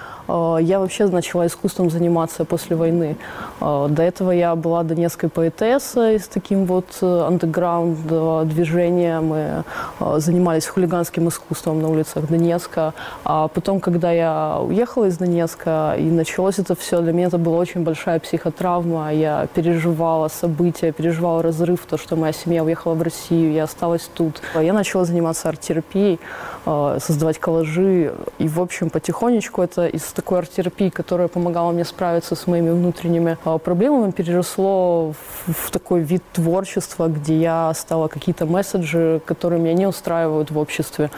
я 0.60 0.78
вообще 0.78 1.06
начала 1.06 1.46
искусством 1.46 1.90
заниматься 1.90 2.44
после 2.44 2.76
войны. 2.76 3.16
Э, 3.60 3.86
До 3.88 4.02
этого 4.02 4.30
я 4.30 4.54
была 4.54 4.82
донецкой 4.82 5.28
поэтессой 5.28 6.18
с 6.18 6.28
таким 6.28 6.66
вот 6.66 6.86
э, 7.00 7.24
андеграунд 7.26 8.48
движением. 8.48 9.26
Мы 9.28 9.64
э, 10.00 10.18
занимались 10.18 10.66
хулиганским 10.66 11.28
искусством 11.28 11.80
на 11.82 11.88
улицах 11.88 12.28
Донецка. 12.28 12.94
А 13.24 13.48
потом, 13.48 13.80
когда 13.80 14.12
я 14.12 14.58
уехала 14.60 15.06
из 15.06 15.18
Донецка 15.18 15.94
и 15.98 16.10
началось 16.10 16.58
это 16.58 16.74
все, 16.74 17.00
для 17.00 17.12
меня 17.12 17.26
это 17.28 17.38
была 17.38 17.58
очень 17.58 17.82
большая 17.82 18.20
психотравма. 18.20 19.12
Я 19.12 19.46
переживала 19.54 20.28
события, 20.28 20.92
переживала 20.92 21.42
разрыв, 21.42 21.80
то, 21.88 21.96
что 21.98 22.16
моя 22.16 22.32
семья 22.32 22.64
уехала 22.64 22.94
в 22.94 23.02
Россию, 23.02 23.52
я 23.52 23.64
осталась 23.64 24.10
тут. 24.14 24.42
Я 24.54 24.72
начала 24.72 25.04
заниматься 25.04 25.48
арт-терапией, 25.48 26.18
создавать 26.64 27.38
коллажи. 27.38 28.14
И, 28.38 28.48
в 28.48 28.60
общем, 28.60 28.90
потихонечку 28.90 29.62
это 29.62 29.86
из 29.86 30.02
такой 30.04 30.38
арт-терапии, 30.38 30.88
которая 30.90 31.28
помогала 31.28 31.72
мне 31.72 31.84
справиться 31.84 32.34
с 32.34 32.46
моими 32.46 32.70
внутренними 32.70 33.38
э, 33.44 33.58
проблемами, 33.58 34.10
переросло 34.10 35.12
в, 35.46 35.52
в 35.52 35.70
такой 35.70 36.00
вид 36.00 36.22
творчества, 36.32 37.08
где 37.08 37.38
я 37.38 37.72
стала 37.74 38.08
какие-то 38.08 38.46
месседжи, 38.46 39.20
которые 39.24 39.60
меня 39.60 39.74
не 39.74 39.86
устраивают 39.86 40.50
в 40.50 40.58
обществе, 40.58 41.10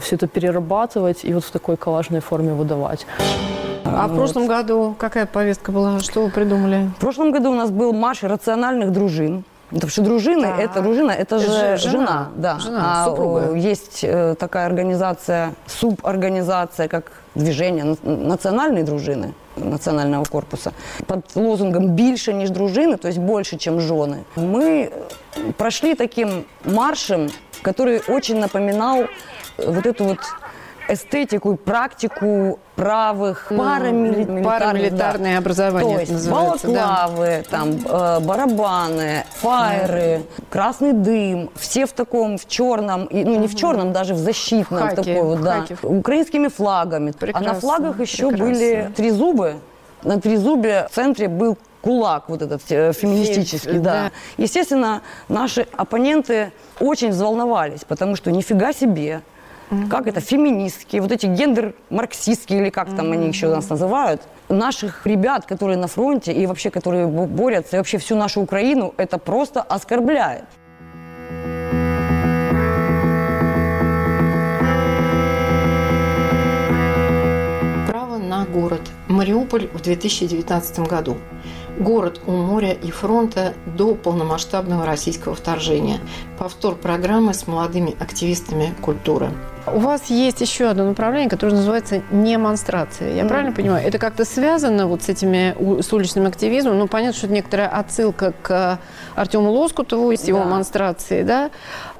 все 0.00 0.16
это 0.16 0.26
перерабатывать 0.26 1.24
и 1.24 1.32
вот 1.34 1.44
в 1.44 1.50
такой 1.50 1.76
коллажной 1.76 2.20
форме 2.20 2.52
выдавать. 2.52 3.06
А 3.84 4.06
в 4.06 4.10
Вот. 4.10 4.16
прошлом 4.16 4.46
году 4.48 4.94
какая 4.98 5.26
повестка 5.26 5.72
была? 5.72 6.00
Что 6.00 6.22
вы 6.24 6.30
придумали? 6.30 6.90
В 6.96 7.00
прошлом 7.00 7.30
году 7.30 7.50
у 7.50 7.54
нас 7.54 7.70
был 7.70 7.92
марш 7.92 8.22
рациональных 8.22 8.92
дружин. 8.92 9.44
Потому 9.70 9.90
что 9.90 10.02
дружины, 10.02 10.42
Так. 10.46 10.60
это 10.60 10.80
дружина, 10.80 11.10
это 11.10 11.38
же 11.38 11.46
жена, 11.46 11.76
жена. 11.76 12.28
да. 12.36 12.58
Жена, 12.58 12.80
а 13.02 13.04
супруга. 13.04 13.50
о, 13.50 13.54
есть 13.56 14.00
э, 14.04 14.34
такая 14.38 14.66
организация, 14.66 15.54
суборганизация, 15.66 16.88
как 16.88 17.10
движение 17.34 17.84
на- 17.84 17.96
национальной 18.16 18.82
дружины, 18.84 19.32
национального 19.56 20.24
корпуса, 20.24 20.72
под 21.06 21.24
лозунгом 21.34 21.88
«більше, 21.96 22.32
ніж 22.32 22.50
дружины», 22.50 22.96
то 22.96 23.08
есть 23.08 23.18
больше, 23.18 23.56
чем 23.56 23.80
жены. 23.80 24.18
Мы 24.36 24.92
прошли 25.56 25.94
таким 25.94 26.44
маршем, 26.64 27.30
который 27.62 28.00
очень 28.08 28.38
напоминал 28.38 28.98
э, 29.58 29.70
вот 29.70 29.84
эту 29.86 30.04
вот 30.04 30.18
эстетику, 30.88 31.56
практику 31.56 32.58
правых 32.74 33.46
парамилитарных, 33.48 34.44
Парамилитарное 34.44 35.38
образование 35.38 35.94
то 35.94 36.00
есть 36.00 36.12
называется, 36.12 36.68
да. 36.68 36.72
балаклавы, 36.72 37.44
там, 37.50 37.70
э, 37.84 38.20
барабаны, 38.20 39.24
фаеры, 39.36 40.22
красный 40.50 40.92
дым. 40.92 41.50
Все 41.56 41.86
в 41.86 41.92
таком, 41.92 42.38
в 42.38 42.46
черном, 42.46 43.06
и, 43.06 43.24
ну 43.24 43.38
не 43.38 43.48
в 43.48 43.54
черном, 43.56 43.92
даже 43.92 44.14
в 44.14 44.18
защитном. 44.18 44.80
Хаки, 44.80 44.96
такой 44.96 45.22
вот, 45.22 45.42
да, 45.42 45.60
хаки. 45.60 45.76
украинскими 45.82 46.48
флагами. 46.48 47.10
А 47.10 47.18
Прекрасно, 47.18 47.52
на 47.52 47.60
флагах 47.60 48.00
еще 48.00 48.28
прекрасно. 48.28 48.44
были 48.46 48.92
трезубы. 48.96 49.54
На 50.02 50.20
трезубе 50.20 50.86
в 50.90 50.94
центре 50.94 51.28
был 51.28 51.56
кулак 51.80 52.28
вот 52.28 52.42
этот 52.42 52.62
э, 52.68 52.92
феминистический, 52.92 53.70
Фем- 53.74 53.82
да. 53.82 53.92
да. 53.92 54.10
Естественно, 54.42 55.02
наши 55.28 55.66
оппоненты 55.76 56.52
очень 56.80 57.10
взволновались, 57.10 57.84
потому 57.84 58.16
что 58.16 58.30
нифига 58.30 58.72
себе, 58.72 59.22
как 59.90 60.06
это, 60.06 60.20
феминистские, 60.20 61.02
вот 61.02 61.12
эти 61.12 61.26
гендер-марксистские, 61.26 62.60
или 62.60 62.70
как 62.70 62.94
там 62.94 63.12
они 63.12 63.28
еще 63.28 63.48
нас 63.48 63.68
называют, 63.68 64.22
наших 64.48 65.06
ребят, 65.06 65.46
которые 65.46 65.76
на 65.76 65.88
фронте 65.88 66.32
и 66.32 66.46
вообще, 66.46 66.70
которые 66.70 67.06
бо- 67.06 67.26
борются, 67.26 67.76
и 67.76 67.78
вообще 67.78 67.98
всю 67.98 68.16
нашу 68.16 68.40
Украину, 68.42 68.94
это 68.96 69.18
просто 69.18 69.62
оскорбляет. 69.62 70.44
Право 77.88 78.18
на 78.18 78.44
город. 78.44 78.82
Мариуполь 79.08 79.68
в 79.72 79.80
2019 79.80 80.80
году. 80.80 81.16
Город 81.78 82.20
у 82.26 82.32
моря 82.32 82.72
и 82.72 82.90
фронта 82.90 83.54
до 83.66 83.94
полномасштабного 83.94 84.86
российского 84.86 85.34
вторжения. 85.34 86.00
Повтор 86.38 86.74
программы 86.74 87.34
с 87.34 87.46
молодыми 87.46 87.94
активистами 88.00 88.74
культуры. 88.80 89.30
У 89.66 89.78
вас 89.80 90.06
есть 90.06 90.40
еще 90.40 90.66
одно 90.66 90.84
направление, 90.84 91.28
которое 91.28 91.54
называется 91.54 92.00
демонстрация. 92.12 93.14
Я 93.14 93.24
правильно 93.24 93.52
понимаю? 93.52 93.84
Это 93.86 93.98
как-то 93.98 94.24
связано 94.24 94.86
вот 94.86 95.02
с 95.02 95.08
этими 95.08 95.56
с 95.82 95.92
уличным 95.92 96.26
активизмом? 96.26 96.78
Ну, 96.78 96.86
понятно, 96.86 97.16
что 97.16 97.26
это 97.26 97.34
некоторая 97.34 97.68
отсылка 97.68 98.32
к 98.42 98.78
Артему 99.16 99.50
Лоскутову 99.50 100.12
и 100.12 100.16
с 100.16 100.24
его 100.24 100.40
Да. 100.40 100.44
монстрацией, 100.44 101.24
да? 101.24 101.50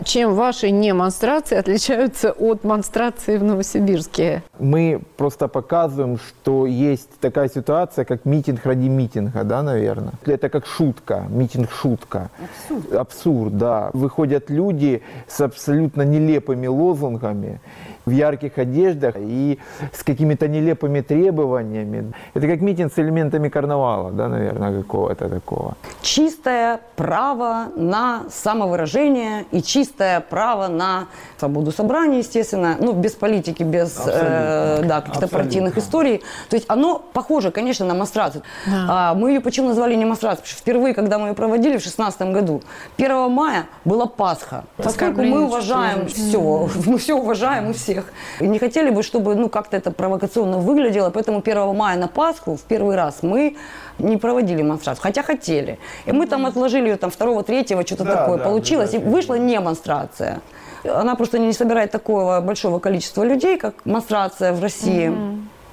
Чем 0.05 0.35
ваши 0.35 0.71
не 0.71 0.93
монстрации 0.93 1.57
отличаются 1.57 2.33
от 2.33 2.65
монстрации 2.65 3.38
в 3.38 3.45
Новосибирске? 3.45 4.43
Мы 4.59 5.00
просто 5.17 5.49
показываем, 5.49 6.19
что 6.19 6.67
есть 6.67 7.09
такая 7.21 7.49
ситуация, 7.49 8.05
как 8.05 8.25
митинг 8.25 8.65
ради 8.65 8.88
митинга, 8.88 9.43
да, 9.45 9.62
наверное. 9.62 10.12
Это 10.25 10.49
как 10.49 10.67
шутка, 10.67 11.25
митинг-шутка. 11.29 12.31
Абсурд. 12.69 12.95
Абсурд, 12.95 13.59
да. 13.59 13.91
Выходят 13.93 14.50
люди 14.50 15.03
с 15.26 15.41
абсолютно 15.41 16.03
нелепыми 16.03 16.67
лозунгами, 16.67 17.61
в 18.05 18.11
ярких 18.11 18.59
одеждах 18.59 19.15
и 19.19 19.59
с 19.93 20.05
какими-то 20.05 20.47
нелепыми 20.47 21.00
требованиями. 21.00 22.12
Это 22.35 22.47
как 22.47 22.61
митинг 22.61 22.93
с 22.93 22.99
элементами 22.99 23.49
карнавала, 23.49 24.12
да, 24.12 24.29
наверное, 24.29 24.83
какого-то 24.83 25.29
такого. 25.29 25.75
Чистое 26.03 26.81
право 26.95 27.67
на 27.76 28.25
самовыражение 28.31 29.45
и 29.50 29.61
чистое 29.61 29.86
право 30.31 30.69
на 30.69 31.07
свободу 31.38 31.73
собрания, 31.73 32.19
естественно, 32.19 32.76
ну, 32.81 32.93
без 32.93 33.12
политики, 33.12 33.62
без 33.62 34.00
э, 34.07 34.83
да, 34.85 35.00
каких-то 35.00 35.28
партийных 35.28 35.78
историй. 35.78 36.23
То 36.49 36.57
есть 36.57 36.66
оно 36.69 37.02
похоже, 37.12 37.50
конечно, 37.50 37.87
на 37.87 37.95
монстрацию. 37.95 38.43
Да. 38.66 38.87
А, 38.88 39.14
мы 39.14 39.31
ее 39.33 39.40
почему 39.40 39.69
назвали 39.69 39.95
не 39.95 40.05
монстрацией? 40.05 40.43
Потому 40.43 40.52
что 40.52 40.61
впервые, 40.61 40.95
когда 40.95 41.19
мы 41.19 41.28
ее 41.28 41.35
проводили 41.35 41.78
в 41.78 41.83
2016 41.83 42.21
году, 42.33 42.62
1 42.99 43.31
мая 43.31 43.66
была 43.85 44.07
Пасха. 44.07 44.64
Поскольку 44.76 45.23
мы 45.23 45.45
уважаем 45.45 46.07
все, 46.07 46.69
мы 46.87 46.99
все 46.99 47.14
уважаем 47.14 47.71
у 47.71 47.73
всех. 47.73 48.12
И 48.40 48.47
не 48.47 48.59
хотели 48.59 48.90
бы, 48.90 49.02
чтобы 49.02 49.35
ну, 49.35 49.49
как-то 49.49 49.76
это 49.76 49.90
провокационно 49.90 50.59
выглядело, 50.59 51.11
поэтому 51.11 51.43
1 51.45 51.75
мая 51.75 51.97
на 51.97 52.09
Пасху 52.09 52.57
в 52.57 52.62
первый 52.62 52.97
раз 52.97 53.19
мы 53.23 53.57
не 53.99 54.17
проводили 54.17 54.62
монстрацию, 54.62 55.03
хотя 55.03 55.23
хотели. 55.23 55.79
И 56.07 56.12
мы 56.12 56.26
там 56.26 56.47
отложили 56.47 56.88
ее 56.88 56.97
там 56.97 57.11
2-3, 57.11 57.87
что-то 57.87 58.05
Да, 58.05 58.17
такое 58.17 58.38
да, 58.38 58.45
получилось, 58.45 58.93
и 58.93 58.97
обязательно. 58.97 59.17
вышла 59.17 59.35
не 59.35 59.61
монстрация. 59.61 60.41
Она 60.85 61.15
просто 61.15 61.38
не 61.38 61.53
собирает 61.53 61.91
такого 61.91 62.41
большого 62.41 62.79
количества 62.79 63.25
людей, 63.25 63.59
как 63.59 63.75
монстрация 63.85 64.53
в 64.53 64.62
России. 64.62 65.09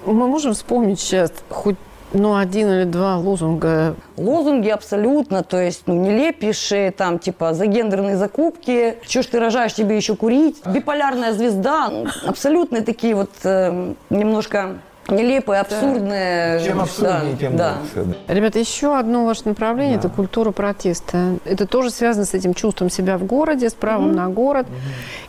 Мы 0.05 0.27
можем 0.27 0.53
вспомнить 0.53 0.99
сейчас 0.99 1.31
хоть 1.49 1.77
ну, 2.13 2.35
один 2.35 2.69
или 2.69 2.83
два 2.83 3.17
лозунга 3.17 3.95
Лозунги 4.17 4.69
абсолютно, 4.69 5.43
то 5.43 5.59
есть 5.59 5.83
ну, 5.87 5.95
нелепейшие, 5.95 6.91
там, 6.91 7.17
типа, 7.17 7.53
за 7.53 7.65
гендерные 7.65 8.17
закупки, 8.17 8.97
что 9.01 9.23
ж 9.23 9.25
ты 9.25 9.39
рожаешь, 9.39 9.73
тебе 9.73 9.97
еще 9.97 10.15
курить, 10.15 10.61
биполярная 10.65 11.33
звезда, 11.33 11.89
ну, 11.89 12.05
абсолютные 12.27 12.83
такие 12.83 13.15
вот 13.15 13.31
э, 13.43 13.93
немножко 14.11 14.77
нелепые, 15.09 15.61
абсурдные. 15.61 16.63
Чем 16.65 16.77
да, 16.77 16.83
абсурднее, 16.83 17.37
тем 17.37 17.57
да. 17.57 17.75
лучше. 17.95 18.15
Ребята, 18.27 18.59
еще 18.59 18.97
одно 18.97 19.25
ваше 19.25 19.41
направление– 19.45 19.97
это 19.97 20.09
культура 20.09 20.51
протеста. 20.51 21.37
Это 21.45 21.67
тоже 21.67 21.89
связано 21.89 22.25
с 22.25 22.33
этим 22.33 22.53
чувством 22.53 22.89
себя 22.89 23.17
в 23.17 23.25
городе, 23.25 23.69
с 23.69 23.73
правом 23.73 24.13
на 24.13 24.29
город. 24.29 24.67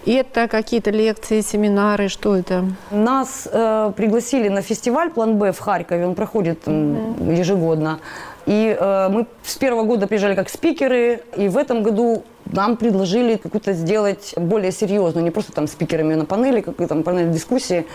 И 0.04 0.12
это 0.12 0.48
какие-то 0.48 0.90
лекции, 0.90 1.40
семинары, 1.40 2.08
что 2.08 2.36
это? 2.36 2.64
Нас 2.90 3.48
э, 3.50 3.92
пригласили 3.96 4.48
на 4.48 4.60
фестиваль 4.62 5.10
«План 5.10 5.38
Б» 5.38 5.52
в 5.52 5.58
Харькове, 5.58 6.06
он 6.06 6.14
проходит 6.14 6.66
м, 6.66 7.30
ежегодно. 7.30 8.00
И 8.46 8.76
э, 8.78 9.08
мы 9.10 9.26
с 9.42 9.56
первого 9.56 9.84
года 9.84 10.06
приезжали 10.06 10.34
как 10.34 10.48
спикеры, 10.48 11.22
и 11.36 11.48
в 11.48 11.56
этом 11.56 11.82
году 11.82 12.24
нам 12.46 12.76
предложили 12.76 13.36
какую-то 13.36 13.72
сделать 13.72 14.34
более 14.36 14.70
серьезную, 14.70 15.24
не 15.24 15.30
просто 15.30 15.52
там 15.52 15.66
спикерами 15.66 16.14
на 16.14 16.26
панели, 16.26 16.60
какой 16.60 16.86
там 16.86 17.02
панель 17.02 17.30
дискуссии. 17.30 17.86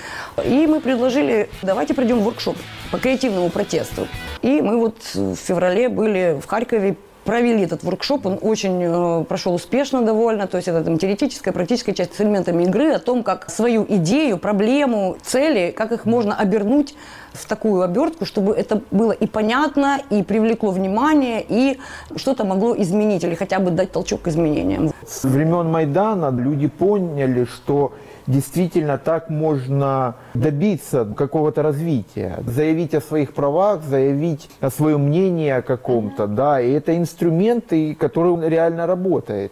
И 0.44 0.66
мы 0.68 0.80
предложили, 0.80 1.50
давайте 1.62 1.94
пройдем 1.94 2.20
воркшоп 2.20 2.58
по 2.92 2.98
креативному 2.98 3.50
протесту. 3.50 4.08
И 4.42 4.62
мы 4.62 4.78
вот 4.78 4.98
в 5.14 5.36
феврале 5.36 5.90
были 5.90 6.40
в 6.42 6.48
Харькове, 6.48 6.96
провели 7.30 7.62
этот 7.62 7.84
воркшоп, 7.84 8.26
он 8.26 8.40
очень 8.42 8.82
э, 8.82 9.24
прошел 9.24 9.54
успешно 9.54 10.02
довольно, 10.02 10.48
то 10.48 10.58
есть 10.58 10.68
это 10.68 10.84
там 10.84 10.98
теоретическая, 10.98 11.52
практическая 11.52 11.94
часть 11.94 12.16
с 12.16 12.22
элементами 12.22 12.64
игры, 12.64 12.92
о 12.92 12.98
том, 12.98 13.22
как 13.22 13.52
свою 13.52 13.86
идею, 13.88 14.40
проблему, 14.40 15.16
цели, 15.22 15.70
как 15.70 15.92
их 15.92 16.06
можно 16.06 16.36
обернуть 16.36 16.96
в 17.34 17.46
такую 17.48 17.84
обертку, 17.84 18.26
чтобы 18.26 18.54
это 18.54 18.82
было 18.90 19.12
и 19.12 19.28
понятно, 19.28 20.00
и 20.10 20.24
привлекло 20.24 20.72
внимание, 20.72 21.46
и 21.48 21.78
что-то 22.16 22.46
могло 22.46 22.76
изменить, 22.76 23.24
или 23.24 23.36
хотя 23.36 23.60
бы 23.60 23.70
дать 23.70 23.92
толчок 23.92 24.24
к 24.24 24.28
изменениям. 24.30 24.92
С 25.08 25.24
времен 25.24 25.70
Майдана 25.70 26.32
люди 26.32 26.68
поняли, 26.68 27.46
что 27.46 27.94
действительно 28.28 28.98
так 28.98 29.30
можно 29.30 30.16
добиться 30.34 31.06
какого-то 31.06 31.64
развития, 31.64 32.40
заявить 32.46 32.94
о 32.94 33.02
своих 33.02 33.34
правах, 33.34 33.84
заявить 33.84 34.50
о 34.62 34.70
своем 34.70 35.08
мнении 35.08 35.50
о 35.50 35.62
каком-то, 35.62 36.28
да, 36.28 36.62
и 36.62 36.72
это 36.72 36.98
инструменты, 36.98 37.96
которые 37.96 38.50
реально 38.50 38.88
работают. 38.88 39.52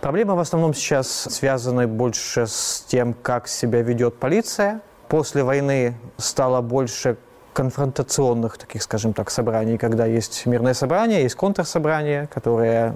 Проблемы 0.00 0.36
в 0.36 0.38
основном 0.38 0.74
сейчас 0.74 1.08
связаны 1.08 1.86
больше 1.86 2.46
с 2.46 2.84
тем, 2.86 3.14
как 3.14 3.48
себя 3.48 3.82
ведет 3.82 4.16
полиция. 4.16 4.80
После 5.08 5.42
войны 5.42 5.94
стало 6.16 6.60
больше 6.60 7.16
конфронтационных, 7.52 8.58
таких, 8.58 8.82
скажем 8.82 9.14
так, 9.14 9.30
собраний, 9.30 9.78
когда 9.78 10.04
есть 10.04 10.44
мирное 10.44 10.74
собрание, 10.74 11.22
есть 11.22 11.36
контрсобрание, 11.36 12.28
которые 12.32 12.94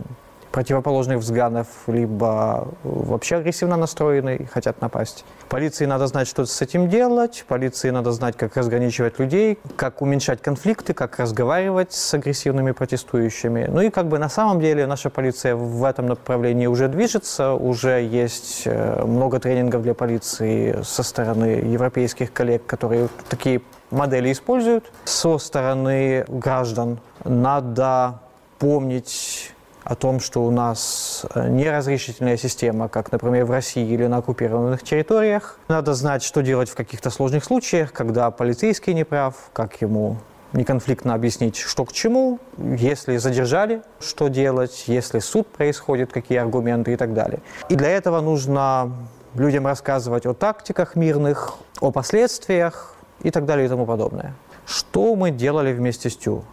противоположных 0.52 1.18
взглядов, 1.18 1.66
либо 1.86 2.68
вообще 2.82 3.36
агрессивно 3.36 3.76
настроены 3.76 4.36
и 4.36 4.44
хотят 4.44 4.80
напасть. 4.80 5.24
Полиции 5.48 5.86
надо 5.86 6.06
знать, 6.06 6.28
что 6.28 6.44
с 6.44 6.60
этим 6.60 6.88
делать, 6.88 7.44
полиции 7.46 7.90
надо 7.90 8.12
знать, 8.12 8.36
как 8.36 8.56
разграничивать 8.56 9.18
людей, 9.18 9.58
как 9.76 10.02
уменьшать 10.02 10.42
конфликты, 10.42 10.94
как 10.94 11.18
разговаривать 11.18 11.92
с 11.92 12.14
агрессивными 12.14 12.72
протестующими. 12.72 13.66
Ну 13.68 13.80
и 13.80 13.90
как 13.90 14.08
бы 14.08 14.18
на 14.18 14.28
самом 14.28 14.60
деле 14.60 14.86
наша 14.86 15.10
полиция 15.10 15.54
в 15.54 15.84
этом 15.84 16.06
направлении 16.06 16.66
уже 16.66 16.88
движется, 16.88 17.52
уже 17.52 18.02
есть 18.02 18.62
э, 18.64 19.04
много 19.04 19.38
тренингов 19.38 19.82
для 19.82 19.94
полиции 19.94 20.82
со 20.82 21.02
стороны 21.02 21.44
европейских 21.44 22.32
коллег, 22.32 22.66
которые 22.66 23.08
такие 23.28 23.62
модели 23.90 24.32
используют. 24.32 24.90
Со 25.04 25.38
стороны 25.38 26.24
граждан 26.28 26.98
надо 27.24 28.20
помнить 28.58 29.52
о 29.90 29.96
том, 29.96 30.20
что 30.20 30.44
у 30.44 30.52
нас 30.52 31.26
э, 31.34 31.48
неразрешительная 31.48 32.36
система, 32.36 32.88
как, 32.88 33.10
например, 33.10 33.44
в 33.44 33.50
России 33.50 33.84
или 33.84 34.06
на 34.06 34.18
оккупированных 34.18 34.84
территориях. 34.84 35.58
Надо 35.66 35.94
знать, 35.94 36.22
что 36.22 36.42
делать 36.42 36.70
в 36.70 36.76
каких-то 36.76 37.10
сложных 37.10 37.42
случаях, 37.42 37.92
когда 37.92 38.30
полицейский 38.30 38.94
не 38.94 39.02
прав, 39.02 39.34
как 39.52 39.82
ему 39.82 40.18
неконфликтно 40.52 41.14
объяснить, 41.14 41.56
что 41.56 41.84
к 41.84 41.92
чему, 41.92 42.38
если 42.56 43.16
задержали, 43.16 43.82
что 43.98 44.28
делать, 44.28 44.84
если 44.86 45.18
суд 45.18 45.48
происходит, 45.48 46.12
какие 46.12 46.38
аргументы 46.38 46.92
и 46.92 46.96
так 46.96 47.12
далее. 47.12 47.40
И 47.68 47.74
для 47.74 47.88
этого 47.88 48.20
нужно 48.20 48.92
людям 49.34 49.66
рассказывать 49.66 50.24
о 50.24 50.34
тактиках 50.34 50.94
мирных, 50.94 51.54
о 51.80 51.90
последствиях 51.90 52.94
и 53.24 53.32
так 53.32 53.44
далее 53.44 53.66
и 53.66 53.68
тому 53.68 53.86
подобное. 53.86 54.34
Что 54.70 55.16
мы 55.16 55.32
делали 55.32 55.72
вместе 55.72 56.10
с 56.10 56.16
ТЮ? 56.16 56.44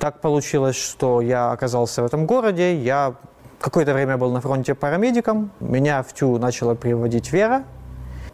Так 0.00 0.20
получилось, 0.20 0.74
что 0.74 1.20
я 1.20 1.52
оказался 1.52 2.02
в 2.02 2.04
этом 2.04 2.26
городе, 2.26 2.74
я 2.74 3.14
какое-то 3.60 3.94
время 3.94 4.16
был 4.16 4.32
на 4.32 4.40
фронте 4.40 4.74
парамедиком, 4.74 5.52
меня 5.60 6.02
в 6.02 6.12
ТЮ 6.12 6.38
начала 6.38 6.74
приводить 6.74 7.30
Вера. 7.32 7.62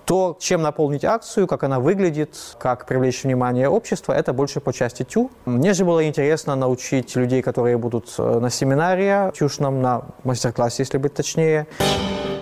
То, 0.06 0.36
чем 0.38 0.62
наполнить 0.62 1.04
акцию, 1.04 1.48
как 1.48 1.64
она 1.64 1.80
выглядит, 1.80 2.36
как 2.60 2.86
привлечь 2.86 3.24
внимание 3.24 3.68
общества, 3.68 4.12
это 4.12 4.32
больше 4.32 4.60
по 4.60 4.72
части 4.72 5.02
ТЮ. 5.02 5.32
Мне 5.46 5.74
же 5.74 5.84
было 5.84 6.06
интересно 6.06 6.54
научить 6.54 7.16
людей, 7.16 7.42
которые 7.42 7.76
будут 7.76 8.14
э, 8.16 8.38
на 8.38 8.48
семинаре 8.48 9.32
тюшном, 9.36 9.82
на 9.82 10.02
мастер-классе, 10.22 10.84
если 10.84 10.98
быть 10.98 11.14
точнее, 11.14 11.66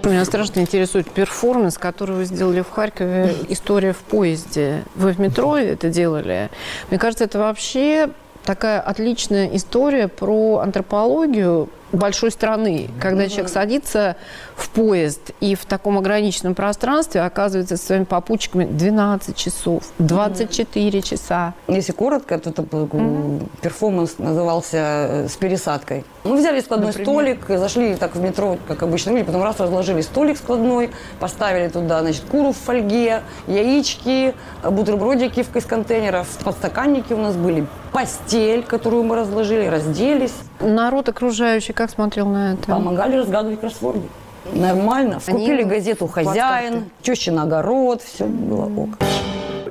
Меня 0.05 0.27
страшно 0.27 0.61
интересует 0.61 1.11
перформанс, 1.11 1.79
который 1.79 2.17
вы 2.17 2.25
сделали 2.27 2.61
в 2.61 2.69
Харькове, 2.69 3.35
история 3.49 3.95
в 3.95 4.03
поезде. 4.03 4.85
Вы 4.95 5.13
в 5.13 5.19
метро 5.19 5.57
это 5.57 5.89
делали. 5.89 6.51
Мне 6.91 6.99
кажется, 6.99 7.25
это 7.25 7.39
вообще 7.39 8.11
такая 8.45 8.81
отличная 8.81 9.49
история 9.57 10.09
про 10.09 10.59
антропологию 10.59 11.71
большой 11.95 12.31
страны, 12.31 12.89
когда 13.01 13.29
человек 13.29 13.49
садится 13.49 14.17
в 14.57 14.69
поезд 14.71 15.31
и 15.41 15.55
в 15.55 15.65
таком 15.65 15.99
ограниченном 15.99 16.55
пространстве 16.55 17.23
оказывается 17.23 17.77
со 17.77 17.87
своими 17.87 18.05
попутчиками 18.05 18.65
12 18.65 19.37
часов, 19.37 19.85
24 19.99 21.03
часа. 21.03 21.55
Если 21.69 21.93
коротко, 21.93 22.39
то 22.39 22.51
это 22.51 22.63
м, 22.73 23.49
перформанс 23.63 24.19
назывался 24.19 24.77
э, 24.77 25.29
«С 25.29 25.37
пересадкой». 25.37 26.05
Мы 26.25 26.37
взяли 26.37 26.61
складной 26.61 26.89
Например? 26.89 27.07
столик, 27.07 27.59
зашли 27.59 27.95
так 27.97 28.15
в 28.17 28.21
метро, 28.23 28.59
как 28.67 28.83
обычно 28.83 29.11
люди, 29.11 29.25
потом 29.25 29.43
раз 29.43 29.61
разложили 29.61 30.01
столик 30.01 30.37
складной, 30.39 30.91
поставили 31.21 31.69
туда, 31.69 32.01
значит, 32.01 32.25
куру 32.31 32.53
в 32.53 32.57
фольге, 32.57 33.23
яички, 33.47 34.35
бутербродики 34.63 35.41
из 35.41 35.65
контейнеров, 35.65 36.27
подстаканники 36.45 37.13
у 37.13 37.19
нас 37.19 37.37
были, 37.37 37.67
постель, 37.95 38.65
которую 38.65 39.05
мы 39.05 39.15
разложили, 39.15 39.67
разделись, 39.67 40.35
Народ 40.61 41.09
окружающий 41.09 41.73
как 41.73 41.91
смотрел 41.91 42.27
на 42.27 42.55
это? 42.55 42.65
помогали 42.65 43.17
разгадывать 43.17 43.61
кроссворды. 43.61 44.09
Нормально. 44.53 45.21
Они 45.27 45.39
Купили 45.39 45.63
газету 45.63 46.07
«Хозяин». 46.07 46.91
«Тещин 47.03 47.39
огород», 47.39 48.03
все 48.03 48.27
было 48.27 48.67
ок. 48.67 48.91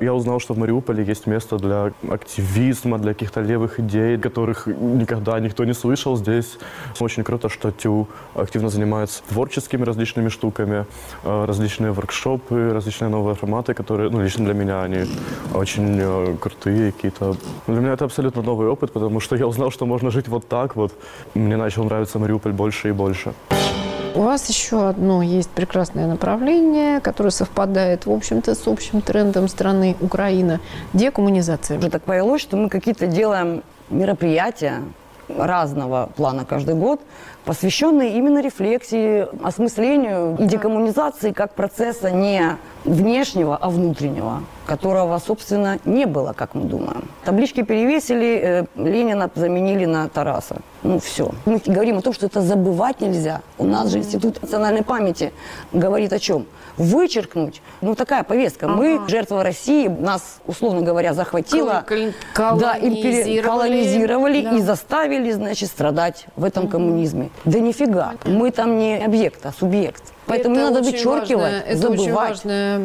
Я 0.04 0.12
узнал, 0.12 0.38
что 0.38 0.52
в 0.52 0.58
Мариуполе 0.58 1.02
есть 1.02 1.26
место 1.26 1.56
для 1.56 1.90
активизма, 2.10 2.98
для 2.98 3.14
каких-то 3.14 3.40
левых 3.40 3.80
идей, 3.80 4.18
которых 4.18 4.66
никогда 4.66 5.40
никто 5.40 5.64
не 5.64 5.72
слышал. 5.72 6.14
Здесь 6.18 6.58
очень 7.00 7.24
круто, 7.24 7.48
что 7.48 7.70
ТЮ 7.70 8.06
активно 8.34 8.68
занимается 8.68 9.22
творческими 9.28 9.82
различными 9.82 10.28
штуками, 10.28 10.84
э, 11.24 11.44
различные 11.46 11.92
воркшопы, 11.92 12.70
различные 12.74 13.08
новые 13.08 13.34
форматы, 13.34 13.72
которые, 13.72 14.10
ну, 14.10 14.22
лично 14.22 14.44
для 14.44 14.52
меня 14.54 14.82
они 14.82 15.06
очень 15.54 15.98
э, 15.98 16.36
крутые 16.38 16.92
какие-то. 16.92 17.36
Для 17.66 17.80
меня 17.80 17.94
это 17.94 18.04
абсолютно 18.04 18.42
новый 18.42 18.68
опыт, 18.68 18.92
потому 18.92 19.20
что 19.20 19.36
я 19.36 19.46
узнал, 19.46 19.70
что 19.70 19.86
можно 19.86 20.10
жить 20.10 20.28
вот 20.28 20.46
так 20.48 20.76
вот. 20.76 20.92
Мне 21.34 21.56
начал 21.56 21.84
нравиться 21.84 22.18
Мариуполь 22.18 22.52
больше 22.52 22.90
и 22.90 22.92
больше. 22.92 23.32
У 24.14 24.20
вас 24.20 24.48
еще 24.48 24.88
одно 24.88 25.22
есть 25.22 25.50
прекрасное 25.50 26.06
направление, 26.06 27.00
которое 27.00 27.30
совпадает, 27.30 28.06
в 28.06 28.12
общем-то, 28.12 28.54
с 28.54 28.68
общим 28.68 29.00
трендом 29.00 29.48
страны 29.48 29.96
Украина– 30.00 30.60
декоммунизация. 30.92 31.78
Уже 31.78 31.90
так 31.90 32.04
повелось, 32.04 32.40
что 32.40 32.56
мы 32.56 32.68
какие-то 32.68 33.08
делаем 33.08 33.64
мероприятия 33.90 34.82
разного 35.28 36.10
плана 36.16 36.44
каждый 36.44 36.74
год, 36.74 37.00
посвященные 37.44 38.16
именно 38.16 38.40
рефлексии, 38.40 39.26
осмыслению 39.44 40.36
и 40.38 40.46
декоммунизации 40.46 41.32
как 41.32 41.54
процесса 41.54 42.10
не 42.10 42.56
внешнего, 42.84 43.56
а 43.56 43.70
внутреннего, 43.70 44.42
которого, 44.66 45.18
собственно, 45.18 45.78
не 45.84 46.06
было, 46.06 46.32
как 46.32 46.54
мы 46.54 46.62
думаем. 46.62 47.08
Таблички 47.24 47.62
перевесили, 47.62 48.40
э, 48.42 48.64
Ленина 48.76 49.30
заменили 49.34 49.84
на 49.84 50.08
Тараса. 50.08 50.56
Ну, 50.82 50.98
все. 50.98 51.30
Мы 51.46 51.60
говорим 51.64 51.98
о 51.98 52.02
том, 52.02 52.12
что 52.12 52.26
это 52.26 52.40
забывать 52.40 53.00
нельзя. 53.00 53.40
У 53.58 53.64
нас 53.64 53.90
же 53.90 53.98
Институт 53.98 54.42
национальной 54.42 54.82
памяти 54.82 55.32
говорит 55.72 56.12
о 56.12 56.18
чем? 56.18 56.46
Вычеркнуть. 56.76 57.62
Ну, 57.80 57.94
такая 57.94 58.24
повестка. 58.24 58.68
Мы 58.68 59.00
жертва 59.08 59.42
России, 59.42 59.88
нас, 59.88 60.38
условно 60.46 60.82
говоря, 60.82 61.14
захватила. 61.14 61.84
Кол- 62.34 62.58
Да, 62.58 62.74
и 62.74 62.90
пере- 63.02 63.42
колонизировали. 63.42 63.42
колонизировали 63.42 64.42
Да. 64.42 64.50
и 64.56 64.60
заставили, 64.62 65.30
значит, 65.32 65.68
страдать 65.68 66.26
в 66.36 66.44
этом 66.44 66.68
коммунизме. 66.68 67.30
Да 67.44 67.58
нифига. 67.60 68.14
Мы 68.24 68.50
там 68.50 68.78
не 68.78 68.96
объект, 69.04 69.44
а 69.46 69.52
субъект. 69.52 70.02
Поэтому 70.26 70.56
Это 70.56 70.64
не 70.64 70.70
надо 70.70 70.82
вычеркивать, 70.84 71.30
важное- 71.30 71.60
Это 71.60 71.88
очень 71.90 72.04
забывать. 72.04 72.28
важное 72.30 72.80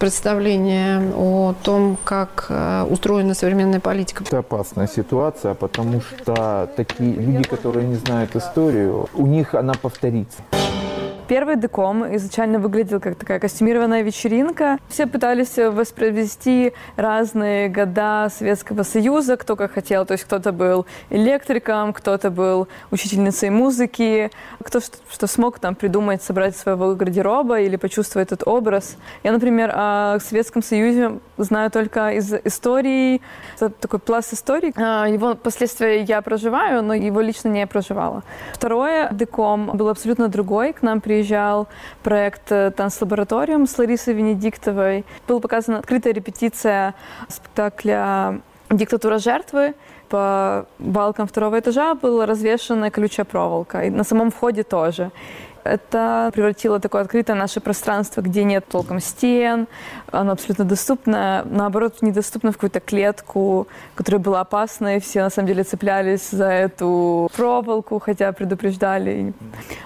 представление 0.00 1.12
о 1.16 1.54
том, 1.62 1.96
как 2.04 2.46
э, 2.48 2.84
устроена 2.90 3.34
современная 3.34 3.78
политика. 3.80 4.24
Это 4.26 4.38
опасная 4.38 4.88
ситуация, 4.88 5.54
потому 5.54 6.00
что 6.00 6.68
такие 6.76 7.12
люди, 7.12 7.44
которые 7.44 7.86
не 7.86 7.94
знают 7.94 8.34
историю, 8.34 9.08
у 9.14 9.26
них 9.26 9.54
она 9.54 9.74
повторится. 9.74 10.38
Первый 11.30 11.54
деком 11.54 12.16
изначально 12.16 12.58
выглядел 12.58 12.98
как 12.98 13.14
такая 13.14 13.38
костюмированная 13.38 14.02
вечеринка. 14.02 14.78
Все 14.88 15.06
пытались 15.06 15.58
воспроизвести 15.58 16.72
разные 16.96 17.68
года 17.68 18.28
Советского 18.36 18.82
Союза, 18.82 19.36
кто 19.36 19.54
как 19.54 19.74
хотел. 19.74 20.04
То 20.04 20.14
есть 20.14 20.24
кто-то 20.24 20.50
был 20.50 20.86
электриком, 21.08 21.92
кто-то 21.92 22.32
был 22.32 22.66
учительницей 22.90 23.50
музыки, 23.50 24.32
кто 24.58 24.80
что, 24.80 24.96
что 25.08 25.28
смог 25.28 25.60
там 25.60 25.76
придумать, 25.76 26.20
собрать 26.20 26.56
своего 26.56 26.96
гардероба 26.96 27.60
или 27.60 27.76
почувствовать 27.76 28.32
этот 28.32 28.48
образ. 28.48 28.96
Я, 29.22 29.30
например, 29.30 29.70
о 29.72 30.18
Советском 30.18 30.64
Союзе 30.64 31.20
знаю 31.36 31.70
только 31.70 32.10
из 32.10 32.34
истории, 32.42 33.22
это 33.54 33.70
такой 33.70 34.00
пласт 34.00 34.32
истории. 34.32 34.72
А, 34.76 35.06
Его 35.06 35.36
последствия 35.36 36.02
я 36.02 36.22
проживаю, 36.22 36.82
но 36.82 36.92
его 36.92 37.20
лично 37.20 37.50
не 37.50 37.68
проживала. 37.68 38.24
Второе 38.52 39.12
деком 39.12 39.70
был 39.74 39.90
абсолютно 39.90 40.26
другой. 40.26 40.72
К 40.72 40.82
нам 40.82 41.00
приезжал 41.20 41.68
проект 42.02 42.50
э, 42.50 42.70
«Танцлабораториум» 42.70 43.66
с 43.66 43.78
Ларисой 43.78 44.14
Венедиктовой. 44.14 45.04
Была 45.28 45.40
показана 45.40 45.78
открытая 45.78 46.14
репетиция 46.14 46.94
спектакля 47.28 48.40
«Диктатура 48.70 49.18
жертвы». 49.18 49.74
По 50.10 50.66
балкам 50.80 51.26
второго 51.26 51.60
этажа 51.60 51.94
была 51.94 52.26
развешена 52.26 52.90
колючая 52.90 53.24
проволока. 53.24 53.84
И 53.84 53.90
на 53.90 54.04
самом 54.04 54.30
входе 54.30 54.64
тоже. 54.64 55.10
Это 55.64 56.30
превратило 56.34 56.80
такое 56.80 57.02
открытое 57.02 57.34
наше 57.34 57.60
пространство, 57.60 58.22
где 58.22 58.44
нет 58.44 58.64
толком 58.68 58.98
стен, 59.00 59.66
оно 60.10 60.32
абсолютно 60.32 60.64
доступно, 60.64 61.42
наоборот, 61.44 62.02
недоступно 62.02 62.50
в 62.50 62.54
какую-то 62.54 62.80
клетку, 62.80 63.68
которая 63.94 64.20
была 64.20 64.40
опасной, 64.40 65.00
все 65.00 65.22
на 65.22 65.30
самом 65.30 65.48
деле 65.48 65.62
цеплялись 65.62 66.30
за 66.30 66.46
эту 66.46 67.30
проволоку, 67.36 67.98
хотя 67.98 68.32
предупреждали. 68.32 69.34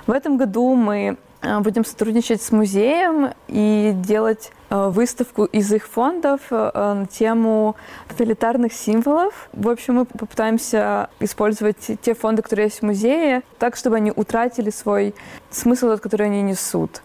В 0.06 0.12
этом 0.12 0.36
году 0.36 0.74
мы 0.74 1.16
будем 1.60 1.84
сотрудничать 1.84 2.42
с 2.42 2.50
музеем 2.52 3.32
и 3.48 3.92
делать 3.94 4.50
э, 4.70 4.88
выставку 4.88 5.44
из 5.44 5.72
их 5.72 5.86
фондов 5.86 6.40
э, 6.50 6.70
на 6.74 7.06
тему 7.06 7.76
тоталитарных 8.08 8.72
символов. 8.72 9.48
В 9.52 9.68
общем, 9.68 9.94
мы 9.94 10.04
попытаемся 10.04 11.10
использовать 11.20 11.90
те 12.02 12.14
фонды, 12.14 12.42
которые 12.42 12.66
есть 12.66 12.80
в 12.80 12.82
музее, 12.82 13.42
так, 13.58 13.76
чтобы 13.76 13.96
они 13.96 14.12
утратили 14.14 14.70
свой 14.70 15.14
смысл, 15.50 15.88
тот, 15.88 16.00
который 16.00 16.26
они 16.26 16.42
несут. 16.42 17.02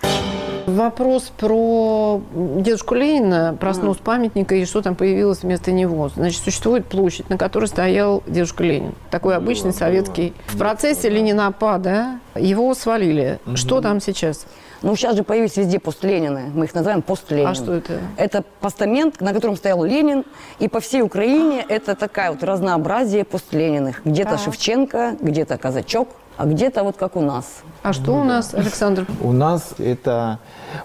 Вопрос 0.69 1.31
про 1.35 2.21
дедушку 2.35 2.93
Ленина, 2.93 3.57
про 3.59 3.73
снос 3.73 3.97
памятника 3.97 4.53
и 4.55 4.65
что 4.65 4.81
там 4.81 4.95
появилось 4.95 5.41
вместо 5.41 5.71
него. 5.71 6.09
Значит, 6.09 6.43
существует 6.43 6.85
площадь, 6.85 7.29
на 7.29 7.37
которой 7.37 7.65
стоял 7.65 8.23
дедушка 8.27 8.63
Ленин. 8.63 8.93
Такой 9.09 9.35
обычный 9.35 9.73
советский. 9.73 10.33
В 10.47 10.57
процессе 10.57 11.09
ленинопада 11.09 12.19
его 12.35 12.73
свалили. 12.75 13.39
Что 13.55 13.81
там 13.81 13.99
сейчас? 13.99 14.45
Ну, 14.81 14.95
сейчас 14.95 15.17
же 15.17 15.23
появились 15.23 15.57
везде 15.57 15.79
постленины. 15.79 16.51
Мы 16.53 16.65
их 16.65 16.73
называем 16.73 17.01
постленин. 17.01 17.47
А 17.47 17.55
что 17.55 17.73
это? 17.73 17.99
Это 18.15 18.43
постамент, 18.61 19.19
на 19.19 19.33
котором 19.33 19.57
стоял 19.57 19.83
Ленин. 19.83 20.23
И 20.59 20.69
по 20.69 20.79
всей 20.79 21.01
Украине 21.01 21.65
это 21.67 21.95
такая 21.95 22.31
вот 22.31 22.43
разнообразие 22.43 23.25
постлениных. 23.25 24.01
Где-то 24.05 24.31
Так. 24.31 24.39
Шевченко, 24.39 25.17
где-то 25.19 25.57
Казачок, 25.57 26.09
а 26.37 26.45
где-то 26.45 26.83
вот 26.83 26.95
как 26.95 27.17
у 27.17 27.21
нас. 27.21 27.63
А 27.83 27.91
что 27.91 28.13
у 28.13 28.23
нас, 28.23 28.53
Александр? 28.53 29.05
У 29.21 29.33
нас 29.33 29.73
это 29.77 30.39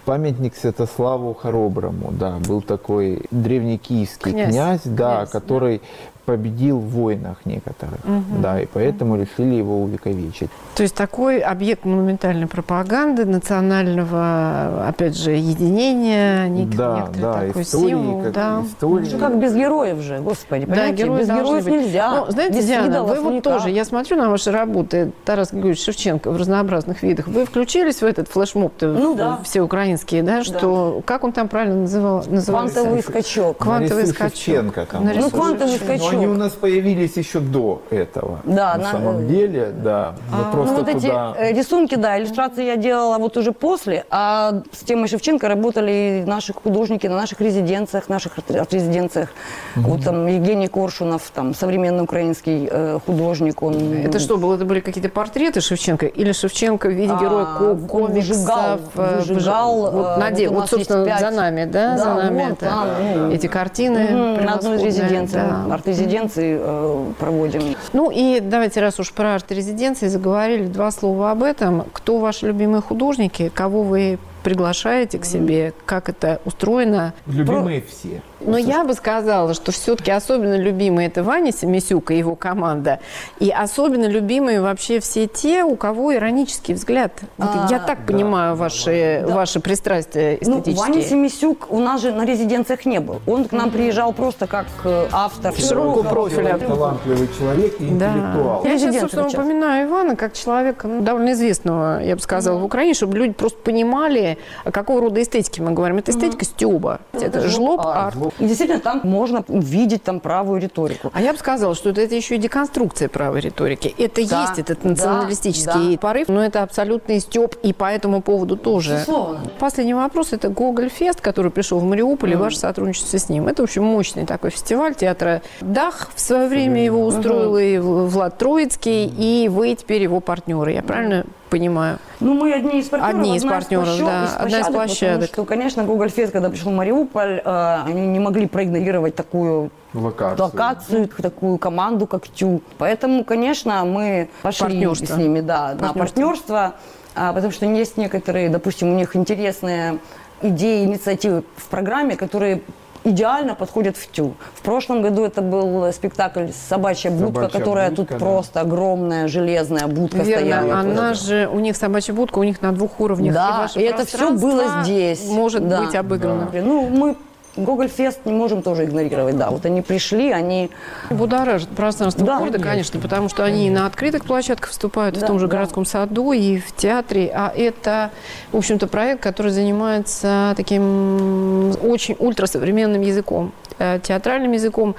памятник 0.05 0.55
Святославу 0.55 1.33
Хороброму, 1.33 2.11
да, 2.11 2.37
был 2.47 2.61
такой 2.61 3.21
древний 3.31 3.77
киевский 3.77 4.31
Князь. 4.31 4.49
князь, 4.51 4.81
да, 4.85 5.17
Князь, 5.17 5.29
который 5.29 5.81
победил 6.25 6.79
в 6.79 6.89
войнах 6.89 7.37
некоторых, 7.45 7.99
да, 8.41 8.61
и 8.61 8.65
поэтому 8.65 9.15
решили 9.17 9.55
его 9.55 9.81
увековечить. 9.81 10.49
То 10.75 10.83
есть 10.83 10.95
такой 10.95 11.39
объект 11.39 11.85
монументальной 11.85 12.47
пропаганды, 12.47 13.25
национального, 13.25 14.87
опять 14.87 15.17
же, 15.17 15.31
единения, 15.31 16.47
нек- 16.47 16.75
да, 16.75 16.97
некоторый 17.01 17.21
да, 17.21 17.33
такой 17.47 17.61
истории, 17.61 17.89
символ. 17.89 18.21
как 18.23 18.31
да. 18.33 18.63
истории. 18.65 19.09
Ну, 19.13 19.19
как 19.19 19.39
без 19.39 19.53
героев 19.55 19.97
же, 19.99 20.19
господи, 20.19 20.65
Да, 20.65 20.71
понимаете? 20.73 21.03
герои 21.03 21.19
без 21.19 21.27
должны 21.27 21.43
героев 21.45 21.63
быть. 21.65 21.73
нельзя. 21.73 22.11
Ну, 22.25 22.31
знаете, 22.31 22.57
без 22.57 22.65
Диана, 22.65 23.03
вы 23.03 23.21
вот 23.21 23.31
никак. 23.33 23.43
тоже, 23.43 23.69
я 23.69 23.85
смотрю 23.85 24.17
на 24.17 24.29
ваши 24.29 24.51
работы, 24.51 25.11
Тарас 25.25 25.51
Григорьевич 25.51 25.83
Шевченко 25.83 26.31
в 26.31 26.37
разнообразных 26.37 27.03
видах. 27.03 27.27
Вы 27.27 27.45
включились 27.45 28.01
в 28.01 28.03
этот 28.05 28.27
флешмоб 28.27 28.73
Ну 28.81 29.15
да. 29.15 29.39
все 29.43 29.61
украинские, 29.61 30.23
да, 30.23 30.43
что, 30.43 31.01
как 31.05 31.23
он 31.23 31.31
там 31.31 31.47
правильно 31.47 31.81
называл, 31.81 32.23
назывался? 32.27 32.75
Квантовый 32.75 33.03
скачок. 33.03 33.57
Квантовый 33.57 34.03
Нарисуй 34.03 34.13
скачок. 34.15 34.35
Шевченко 34.37 34.85
там. 34.85 35.05
Нарисуй 35.05 35.23
Ну, 35.31 35.37
квантовый 35.37 35.75
скачок. 35.77 36.14
Они 36.15 36.27
у 36.27 36.33
нас 36.35 36.51
появились 36.53 37.17
еще 37.17 37.39
до 37.39 37.81
этого. 37.89 38.39
Да, 38.45 38.75
на, 38.77 38.83
на- 38.83 38.91
самом 38.91 39.27
деле, 39.27 39.71
да. 39.83 40.15
Мы 40.31 40.37
Ну, 40.45 40.51
просто 40.51 40.75
вот 40.75 40.87
эти 40.89 41.07
туда... 41.07 41.33
э, 41.37 41.51
рисунки, 41.53 41.95
да, 41.95 42.17
иллюстрации 42.19 42.65
я 42.65 42.75
делала 42.77 43.17
вот 43.17 43.37
уже 43.37 43.51
после, 43.51 44.05
а 44.09 44.61
с 44.71 44.79
темой 44.83 45.07
Шевченко 45.07 45.47
работали 45.47 46.21
и 46.25 46.29
наши 46.29 46.53
художники 46.53 47.07
на 47.07 47.15
наших 47.15 47.41
резиденциях, 47.41 48.09
наших 48.09 48.37
арт- 48.37 48.55
арт-резиденциях. 48.59 49.29
Вот 49.75 50.03
там 50.03 50.25
Евгений 50.27 50.67
Коршунов, 50.67 51.31
там 51.33 51.53
современный 51.53 52.03
украинский 52.03 52.67
э, 52.69 52.99
художник, 53.05 53.61
он... 53.63 53.75
Это 54.05 54.19
что 54.19 54.37
было? 54.37 54.55
Это 54.55 54.65
были 54.65 54.79
какие-то 54.79 55.09
портреты 55.09 55.61
Шевченко? 55.61 56.05
Или 56.05 56.31
Шевченко 56.31 56.87
в 56.87 56.91
виде 56.91 57.13
А, 57.13 57.19
героя 57.19 57.45
ко- 57.45 57.63
он 57.71 57.87
комиксов? 57.87 58.15
выжигал, 58.15 58.79
э, 58.95 59.17
выжигал, 59.19 59.85
выжи- 59.85 59.91
Вот, 59.91 60.31
э, 60.31 60.35
де- 60.35 60.47
вот 60.47 60.51
у 60.51 60.53
вот, 60.55 60.61
нас 60.61 60.69
собственно, 60.69 60.97
есть 61.05 61.09
пять. 61.09 61.19
за 61.19 61.31
нами, 61.41 61.65
да? 61.65 61.91
Да, 61.91 61.97
за 61.97 62.13
нами 62.13 62.43
вот 62.49 62.51
это, 62.53 62.65
там, 62.65 62.87
ну, 63.15 63.31
эти 63.31 63.47
картины 63.47 63.95
Мгм, 64.05 64.45
На 64.45 64.53
одной 64.55 64.75
из 64.77 64.83
резиденций, 64.83 65.39
да. 65.41 65.73
арт-резиденции 65.73 66.04
э, 66.41 67.05
проводим. 67.19 67.75
Ну 67.93 68.11
и 68.11 68.39
давайте, 68.39 68.81
раз 68.81 68.99
уж 68.99 69.11
про 69.11 69.35
арт-резиденции 69.35 70.07
заговорили, 70.07 70.65
два 70.65 70.91
слова 70.91 71.31
об 71.31 71.43
этом. 71.43 71.85
Кто 71.93 72.19
ваши 72.19 72.47
любимые 72.47 72.81
художники? 72.81 73.49
Кого 73.53 73.83
вы 73.83 74.19
приглашаете 74.45 75.17
к 75.17 75.25
себе? 75.25 75.73
Как 75.85 76.07
это 76.07 76.39
устроено? 76.45 77.13
Любимые 77.25 77.81
все. 77.81 78.21
Но 78.41 78.57
я 78.57 78.83
бы 78.83 78.93
сказала, 78.93 79.55
что 79.55 79.71
все-таки 79.71 80.11
особенно 80.11 80.55
любимый 80.55 81.07
это 81.07 81.23
Ваня 81.23 81.51
Семисюк 81.51 82.11
и 82.11 82.17
его 82.17 82.35
команда. 82.35 82.99
И 83.39 83.49
особенно 83.49 84.05
любимые 84.05 84.61
вообще 84.61 84.99
все 84.99 85.25
те, 85.25 85.63
у 85.63 85.75
кого 85.75 86.13
иронический 86.13 86.75
взгляд. 86.75 87.11
Вот 87.37 87.49
А, 87.53 87.67
я 87.71 87.79
так 87.79 88.05
понимаю 88.05 88.55
ваши, 88.55 89.25
ваши 89.27 89.59
пристрастия 89.59 90.37
Ну, 90.41 90.59
эстетические. 90.59 90.75
Ваня 90.93 91.01
Семисюк 91.01 91.67
у 91.71 91.79
нас 91.79 92.01
же 92.01 92.11
на 92.11 92.23
резиденциях 92.23 92.85
не 92.85 92.99
был. 92.99 93.21
Он 93.25 93.45
к 93.45 93.51
нам 93.51 93.71
приезжал 93.71 94.13
просто 94.13 94.45
как 94.45 94.67
э, 94.83 95.07
автор. 95.11 95.55
Широкого 95.55 96.03
профиля. 96.03 96.59
Талантливый 96.59 97.29
человек 97.39 97.73
и 97.79 97.85
Да. 97.85 98.09
интеллектуал. 98.13 98.63
Я 98.65 98.77
сейчас, 98.77 98.99
собственно, 98.99 99.29
сейчас. 99.29 99.39
упоминаю 99.43 99.87
Ивана 99.89 100.15
как 100.15 100.33
человека 100.33 100.87
ну, 100.87 101.01
довольно 101.01 101.31
известного, 101.31 102.03
я 102.03 102.15
бы 102.15 102.21
сказала, 102.21 102.59
в 102.59 102.63
Украине, 102.65 102.93
чтобы 102.93 103.17
люди 103.17 103.33
просто 103.33 103.57
понимали, 103.63 104.34
о 104.63 104.71
какого 104.71 105.01
рода 105.01 105.21
эстетике 105.21 105.61
мы 105.61 105.71
говорим. 105.71 105.97
Это 105.97 106.11
эстетика 106.11 106.45
стёба. 106.45 106.99
Это 107.13 107.47
жлоб 107.47 107.81
арт. 107.85 108.17
И 108.39 108.45
действительно, 108.45 108.79
там 108.79 109.01
можно 109.03 109.43
увидеть 109.47 110.03
там 110.03 110.19
правую 110.19 110.61
риторику. 110.61 111.11
А 111.13 111.21
я 111.21 111.33
бы 111.33 111.39
сказала, 111.39 111.75
что 111.75 111.89
это, 111.89 112.01
это 112.01 112.15
еще 112.15 112.35
и 112.35 112.37
деконструкция 112.37 113.09
правой 113.09 113.41
риторики. 113.41 113.93
Это 113.97 114.27
Да, 114.27 114.41
есть 114.41 114.59
этот 114.59 114.79
да, 114.83 114.89
националистический 114.89 115.95
да. 115.95 115.99
порыв, 115.99 116.27
но 116.27 116.43
это 116.43 116.63
абсолютный 116.63 117.19
стёб 117.19 117.55
и 117.63 117.73
по 117.73 117.85
этому 117.85 118.21
поводу 118.21 118.57
тоже. 118.57 118.93
Безусловно. 118.93 119.41
Последний 119.59 119.93
вопрос– 119.93 120.29
это 120.33 120.49
Гоголь 120.49 120.89
Фест, 120.89 121.21
который 121.21 121.51
пришел 121.51 121.79
в 121.79 121.83
Мариуполь, 121.83 122.33
и 122.33 122.35
ваше 122.35 122.57
сотрудничество 122.57 123.17
с 123.17 123.29
ним. 123.29 123.47
Это, 123.47 123.61
в 123.61 123.65
общем, 123.65 123.83
мощный 123.83 124.25
такой 124.25 124.49
фестиваль 124.49 124.95
театра 124.95 125.41
«Дах». 125.61 126.09
В 126.15 126.19
свое 126.19 126.47
время 126.47 126.83
его 126.83 127.05
устроил 127.05 127.57
и 127.57 127.77
Влад 127.77 128.37
Троицкий, 128.37 129.05
и 129.05 129.49
вы 129.49 129.75
теперь 129.75 130.01
его 130.03 130.19
партнеры. 130.19 130.73
Я 130.73 130.81
правильно 130.81 131.25
понимаю. 131.55 131.99
Ну, 132.19 132.33
мы 132.33 132.53
одни 132.53 132.79
из 132.79 132.89
партнеров. 132.89 133.15
Одни 133.15 133.37
из 133.37 133.43
одна 133.43 133.55
партнеров, 133.55 133.85
площадок, 133.85 134.07
да, 134.07 134.25
из 134.25 134.35
одна 134.35 134.59
из 134.59 134.67
площадок. 134.67 135.29
Потому 135.29 135.45
что, 135.45 135.45
конечно, 135.45 135.83
Google 135.83 136.05
Fest, 136.07 136.31
когда 136.31 136.49
пришел 136.49 136.71
в 136.71 136.75
Мариуполь, 136.75 137.41
э, 137.43 137.81
они 137.85 138.07
не 138.07 138.19
могли 138.19 138.47
проигнорировать 138.47 139.15
такую 139.15 139.71
Локацию. 139.93 140.45
локацию, 140.45 141.07
такую 141.07 141.57
команду, 141.57 142.07
как 142.07 142.27
ТЮ. 142.27 142.61
Поэтому, 142.77 143.23
конечно, 143.23 143.85
мы 143.85 144.27
пошли 144.41 144.65
Партнерство. 144.65 145.05
с 145.05 145.17
ними 145.17 145.39
да, 145.39 145.69
на 145.79 145.93
Партнерство. 145.93 145.99
партнерство, 145.99 146.73
а, 147.15 147.33
потому 147.33 147.53
что 147.53 147.65
есть 147.65 147.97
некоторые, 147.97 148.49
допустим, 148.49 148.91
у 148.91 148.95
них 148.95 149.15
интересные 149.15 149.99
идеи, 150.41 150.83
инициативы 150.83 151.43
в 151.55 151.67
программе, 151.69 152.17
которые 152.17 152.61
идеально 153.05 153.55
подходят 153.55 153.95
в 153.95 154.07
ТЮ. 154.07 154.33
В 154.55 154.61
прошлом 154.61 155.01
году 155.01 155.23
это 155.23 155.41
был 155.41 155.91
спектакль 155.93 156.47
«Собачья 156.69 157.11
будка», 157.11 157.41
«Собачья 157.41 157.59
которая 157.59 157.89
будка», 157.89 158.03
тут 158.03 158.19
да. 158.19 158.25
просто 158.25 158.61
огромная 158.61 159.27
железная 159.27 159.87
будка 159.87 160.17
Верно, 160.17 160.61
стояла. 160.61 160.79
она 160.79 161.13
же, 161.13 161.47
у 161.51 161.59
них 161.59 161.77
собачья 161.77 162.13
будка, 162.13 162.39
у 162.39 162.43
них 162.43 162.61
на 162.61 162.71
двух 162.71 162.99
уровнях. 162.99 163.33
Да, 163.33 163.59
ваше 163.59 163.79
и 163.79 163.83
это 163.83 164.05
все 164.05 164.31
было 164.31 164.83
здесь. 164.83 165.25
Может 165.29 165.67
Да. 165.67 165.81
быть 165.81 165.95
обыграно. 165.95 166.49
Ну, 166.53 166.89
мы 166.89 167.15
Гоголь 167.57 167.87
Фест 167.87 168.25
не 168.25 168.33
можем 168.33 168.61
тоже 168.61 168.85
игнорировать, 168.85 169.37
да. 169.37 169.49
Вот 169.49 169.65
они 169.65 169.81
пришли, 169.81 170.31
они... 170.31 170.69
Будоражит 171.09 171.69
пространство 171.69 172.25
Да, 172.25 172.39
города, 172.39 172.59
конечно. 172.59 172.99
потому 172.99 173.29
что 173.29 173.43
они 173.43 173.69
на 173.69 173.85
открытых 173.85 174.25
площадках 174.25 174.69
выступают, 174.69 175.17
в 175.17 175.21
Да, 175.21 175.27
том 175.27 175.39
же 175.39 175.47
да. 175.47 175.57
городском 175.57 175.85
саду, 175.85 176.33
и 176.33 176.59
в 176.59 176.75
театре. 176.75 177.31
А 177.33 177.51
это, 177.55 178.11
в 178.51 178.57
общем-то, 178.57 178.87
проект, 178.87 179.21
который 179.21 179.51
занимается 179.51 180.53
таким 180.57 181.71
очень 181.83 182.15
ультрасовременным 182.19 183.01
языком, 183.01 183.53
э, 183.79 183.99
театральным 184.03 184.51
языком. 184.51 184.95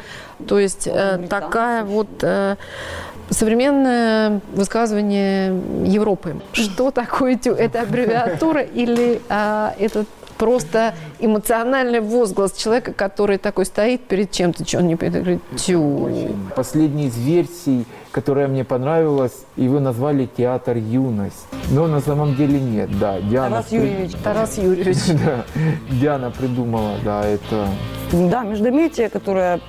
То 0.46 0.58
есть 0.58 0.86
э, 0.86 1.26
такая 1.28 1.84
вот 1.84 2.08
э, 2.22 2.56
современное 3.30 4.40
высказывание 4.52 5.60
Европы. 5.84 6.36
Что 6.52 6.90
такое 6.90 7.36
тю? 7.36 7.52
Это 7.52 7.82
аббревиатура 7.82 8.62
или 8.62 9.20
а, 9.28 9.74
это 9.78 10.04
просто 10.36 10.94
эмоциональный 11.18 12.00
возглас 12.00 12.52
человека, 12.52 12.92
который 12.92 13.38
такой 13.38 13.66
стоит 13.66 14.02
перед 14.02 14.30
чем-то, 14.30 14.66
что 14.66 14.78
он 14.78 14.88
не 14.88 14.96
понимает, 14.96 15.22
говорит, 15.24 15.42
тю. 15.56 16.08
Последняя 16.54 17.06
из 17.06 17.16
версий, 17.16 17.84
которая 18.10 18.48
мне 18.48 18.64
понравилась, 18.64 19.44
его 19.56 19.80
назвали 19.80 20.28
«Театр 20.36 20.76
юность». 20.76 21.46
Но 21.70 21.86
на 21.86 22.00
самом 22.00 22.34
деле 22.36 22.60
нет, 22.60 22.98
да. 22.98 23.20
Диана, 23.20 23.50
Тарас 23.50 23.66
при- 23.66 23.76
Юрьевич. 23.76 24.12
Тарас 24.22 24.58
Юрьевич. 24.58 24.96
Да, 25.26 25.44
Диана 25.90 26.30
придумала, 26.30 26.92
да, 27.04 27.24
это... 27.26 27.68
Да, 28.12 28.44
междометие, 28.44 29.08
которое 29.08 29.60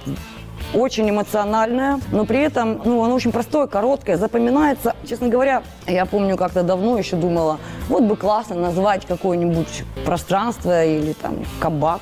очень 0.74 1.10
эмоциональное, 1.10 2.00
но 2.12 2.26
при 2.26 2.40
этом, 2.40 2.82
ну, 2.84 3.04
оно 3.04 3.16
очень 3.16 3.32
простое, 3.32 3.68
короткое, 3.68 4.18
запоминается. 4.18 4.96
Честно 5.08 5.30
говоря, 5.30 5.64
я 5.88 6.06
помню, 6.06 6.38
как-то 6.38 6.64
давно 6.64 6.98
еще 6.98 7.16
думала, 7.16 7.58
вот 7.88 8.04
бы 8.04 8.16
классно 8.16 8.56
назвать 8.56 9.06
какое-нибудь 9.06 9.84
пространство 10.06 10.86
или 10.86 11.14
там 11.14 11.46
кабак 11.60 12.02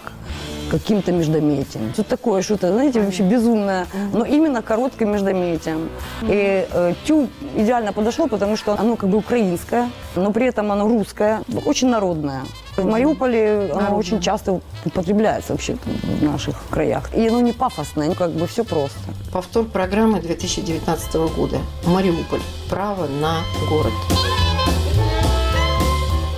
каким-то 0.79 1.11
междометием. 1.11 1.93
Что 1.93 2.03
такое, 2.03 2.41
что-то, 2.41 2.71
знаете, 2.71 3.01
вообще 3.01 3.23
безумное, 3.23 3.87
но 4.13 4.25
именно 4.25 4.61
коротким 4.61 5.11
междометием. 5.11 5.89
И 6.23 6.67
э, 6.69 6.93
тю 7.05 7.27
идеально 7.55 7.93
подошло, 7.93 8.27
потому 8.27 8.57
что 8.57 8.77
оно 8.79 8.95
как 8.95 9.09
бы 9.09 9.17
украинское, 9.17 9.89
но 10.15 10.31
при 10.31 10.47
этом 10.47 10.71
оно 10.71 10.87
русское, 10.87 11.41
очень 11.65 11.89
народное. 11.89 12.41
В 12.77 12.85
Мариуполе 12.85 13.71
оно 13.73 13.95
очень 13.95 14.19
часто 14.19 14.59
употребляется 14.83 15.53
вообще 15.53 15.77
в 16.03 16.23
наших 16.23 16.55
краях. 16.69 17.13
И 17.15 17.27
оно 17.27 17.39
не 17.39 17.53
пафосное, 17.53 18.07
ну 18.07 18.15
как 18.15 18.31
бы 18.31 18.47
все 18.47 18.63
просто. 18.65 18.99
Повтор 19.31 19.65
программы 19.65 20.19
2019 20.19 21.15
года. 21.35 21.57
Мариуполь. 21.85 22.41
Право 22.69 23.07
на 23.07 23.39
город. 23.69 23.93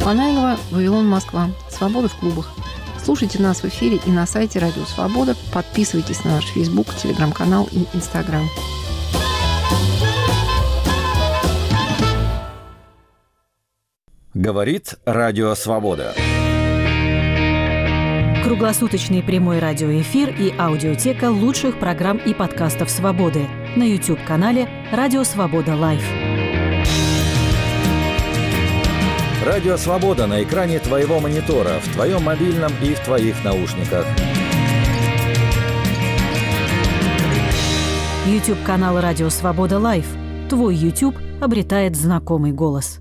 Фанайлова, 0.03 0.57
Вавилон, 0.71 1.07
Москва. 1.07 1.49
Свобода 1.69 2.07
в 2.07 2.15
клубах. 2.15 2.49
Слушайте 3.07 3.41
нас 3.41 3.63
в 3.63 3.65
эфире 3.69 4.01
и 4.05 4.09
на 4.09 4.25
сайте 4.25 4.59
Радио 4.59 4.83
Свобода. 4.83 5.33
Подписывайтесь 5.53 6.25
на 6.25 6.31
наш 6.31 6.43
Фейсбук, 6.47 6.93
Телеграм-канал 6.93 7.69
и 7.71 7.85
Инстаграм. 7.95 8.45
Говорит 14.33 14.95
Радио 15.05 15.55
Свобода. 15.55 16.15
Круглосуточный 18.43 19.23
прямой 19.23 19.59
радиоэфир 19.59 20.35
и 20.37 20.53
аудиотека 20.59 21.31
лучших 21.31 21.79
программ 21.79 22.17
и 22.17 22.33
подкастов 22.33 22.89
«Свободы» 22.89 23.47
на 23.77 23.83
YouTube-канале 23.83 24.67
«Радио 24.91 25.23
Свобода 25.23 25.77
Live». 25.77 26.26
Радио 29.47 29.77
Свобода 29.77 30.27
на 30.27 30.43
экране 30.43 30.77
твоего 30.77 31.21
монитора, 31.21 31.79
в 31.79 31.93
твоем 31.93 32.23
мобильном 32.23 32.69
и 32.83 32.93
в 32.93 32.99
твоих 32.99 33.45
наушниках. 33.45 34.05
YouTube-канал 38.25 38.99
«Радио 38.99 39.29
Свобода 39.29 39.79
Лайв». 39.79 40.05
Твой 40.49 40.75
YouTube 40.75 41.15
обретает 41.39 41.95
знакомый 41.95 42.51
голос. 42.51 42.99